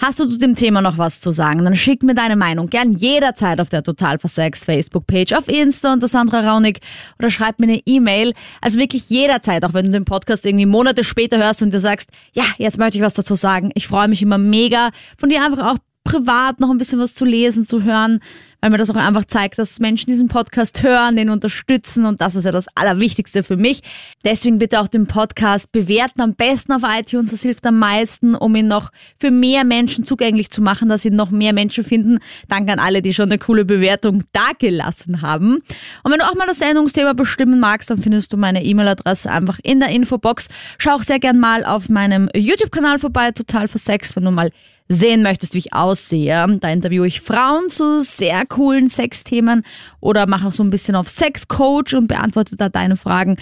Hast 0.03 0.19
du 0.19 0.25
zu 0.25 0.39
dem 0.39 0.55
Thema 0.55 0.81
noch 0.81 0.97
was 0.97 1.21
zu 1.21 1.31
sagen? 1.31 1.63
Dann 1.63 1.77
schick 1.77 2.03
mir 2.03 2.15
deine 2.15 2.35
Meinung 2.35 2.71
gern 2.71 2.93
jederzeit 2.93 3.61
auf 3.61 3.69
der 3.69 3.83
Total 3.83 4.19
Versext 4.19 4.65
Facebook-Page, 4.65 5.35
auf 5.35 5.47
Insta 5.47 5.93
unter 5.93 6.09
Sandra 6.09 6.41
Raunig 6.41 6.81
oder 7.19 7.31
schreib 7.31 7.59
mir 7.59 7.67
eine 7.67 7.83
E-Mail. 7.85 8.33
Also 8.63 8.79
wirklich 8.79 9.11
jederzeit, 9.11 9.63
auch 9.63 9.75
wenn 9.75 9.85
du 9.85 9.93
den 9.93 10.07
Podcast 10.07 10.47
irgendwie 10.47 10.65
Monate 10.65 11.05
später 11.05 11.37
hörst 11.37 11.61
und 11.61 11.75
dir 11.75 11.81
sagst, 11.81 12.09
ja, 12.33 12.45
jetzt 12.57 12.79
möchte 12.79 12.97
ich 12.97 13.05
was 13.05 13.13
dazu 13.13 13.35
sagen. 13.35 13.73
Ich 13.75 13.89
freue 13.89 14.09
mich 14.09 14.23
immer 14.23 14.39
mega, 14.39 14.89
von 15.19 15.29
dir 15.29 15.45
einfach 15.45 15.71
auch 15.71 15.77
privat 16.05 16.61
noch 16.61 16.71
ein 16.71 16.79
bisschen 16.79 16.99
was 16.99 17.15
zu 17.15 17.27
lesen, 17.27 17.67
zu 17.67 17.83
hören, 17.83 18.21
weil 18.61 18.71
mir 18.71 18.79
das 18.79 18.91
auch 18.91 18.97
einfach 18.97 19.25
zeigt, 19.25 19.59
dass 19.59 19.81
Menschen 19.81 20.11
diesen 20.11 20.29
Podcast 20.29 20.83
hören, 20.83 21.17
den 21.17 21.31
unterstützen 21.31 22.05
und 22.05 22.21
das 22.21 22.35
ist 22.35 22.45
ja 22.45 22.53
das 22.53 22.67
Allerwichtigste 22.75 23.43
für 23.43 23.57
mich. 23.57 23.83
Deswegen 24.25 24.59
bitte 24.59 24.81
auch 24.81 24.89
den 24.89 25.07
Podcast 25.07 25.73
bewerten, 25.73 26.21
am 26.21 26.35
besten 26.35 26.73
auf 26.73 26.83
iTunes, 26.85 27.31
das 27.31 27.43
hilft 27.43 27.67
am 27.67 27.79
meisten, 27.79 28.35
um 28.35 28.55
ihn 28.55 28.67
noch 28.67 28.91
für 29.19 29.31
mehr 29.31 29.65
Menschen 29.65 30.05
zugänglich 30.05 30.51
zu 30.51 30.63
machen, 30.63 30.89
dass 30.89 31.05
ihn 31.05 31.17
noch 31.17 31.31
mehr 31.31 31.53
Menschen 31.53 31.85
finden. 31.85 32.19
Danke 32.49 32.73
an 32.73 32.79
alle, 32.79 33.03
die 33.03 33.15
schon 33.15 33.31
eine 33.31 33.39
coole 33.39 33.65
Bewertung 33.65 34.25
dagelassen 34.33 35.23
haben. 35.23 35.57
Und 36.03 36.13
wenn 36.13 36.19
du 36.19 36.27
auch 36.27 36.35
mal 36.35 36.47
das 36.47 36.59
Sendungsthema 36.59 37.13
bestimmen 37.13 37.61
magst, 37.61 37.91
dann 37.91 37.99
findest 37.99 38.33
du 38.33 38.37
meine 38.37 38.65
E-Mail-Adresse 38.65 39.31
einfach 39.31 39.59
in 39.63 39.81
der 39.81 39.91
Infobox. 39.91 40.49
Schau 40.79 40.93
auch 40.93 41.03
sehr 41.03 41.19
gern 41.19 41.39
mal 41.39 41.65
auf 41.65 41.89
meinem 41.89 42.29
YouTube-Kanal 42.35 42.99
vorbei, 42.99 43.31
total 43.33 43.69
versext, 43.69 44.17
wenn 44.17 44.25
du 44.25 44.31
mal 44.31 44.51
sehen 44.91 45.23
möchtest, 45.23 45.55
wie 45.55 45.59
ich 45.59 45.73
aussehe. 45.73 46.59
Da 46.61 46.69
interviewe 46.69 47.07
ich 47.07 47.21
Frauen 47.21 47.71
zu 47.71 48.03
sehr 48.03 48.45
coolen 48.45 48.91
Sexthemen 48.91 49.65
oder 50.01 50.27
mache 50.27 50.49
auch 50.49 50.53
so 50.53 50.65
ein 50.65 50.71
bisschen 50.71 50.97
auf 50.97 51.09
Sexcoach 51.09 51.95
und 51.95 52.09
beantworte 52.09 52.57
da 52.57 52.69
deine 52.69 52.97
Fragen 52.97 53.37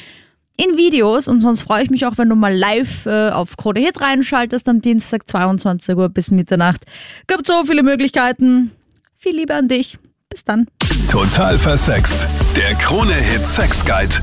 in 0.59 0.77
Videos. 0.77 1.27
Und 1.27 1.41
sonst 1.41 1.63
freue 1.63 1.83
ich 1.83 1.91
mich 1.91 2.05
auch, 2.05 2.19
wenn 2.19 2.29
du 2.29 2.37
mal 2.37 2.55
live 2.55 3.07
äh, 3.07 3.31
auf 3.31 3.57
Krone 3.57 3.81
Hit 3.81 4.01
reinschaltest 4.01 4.69
am 4.69 4.83
Dienstag 4.83 5.29
22 5.29 5.97
Uhr 5.97 6.11
bis 6.11 6.31
Mitternacht. 6.31 6.85
Gibt 7.27 7.47
so 7.47 7.65
viele 7.65 7.83
Möglichkeiten. 7.83 8.73
Viel 9.17 9.37
Liebe 9.37 9.55
an 9.55 9.69
dich. 9.69 9.99
Bis 10.29 10.45
dann. 10.45 10.67
Total 11.11 11.59
versext. 11.59 12.27
Der 12.55 12.75
Krone-Hit 12.75 13.47
Sex 13.47 13.83
Guide. 13.85 14.17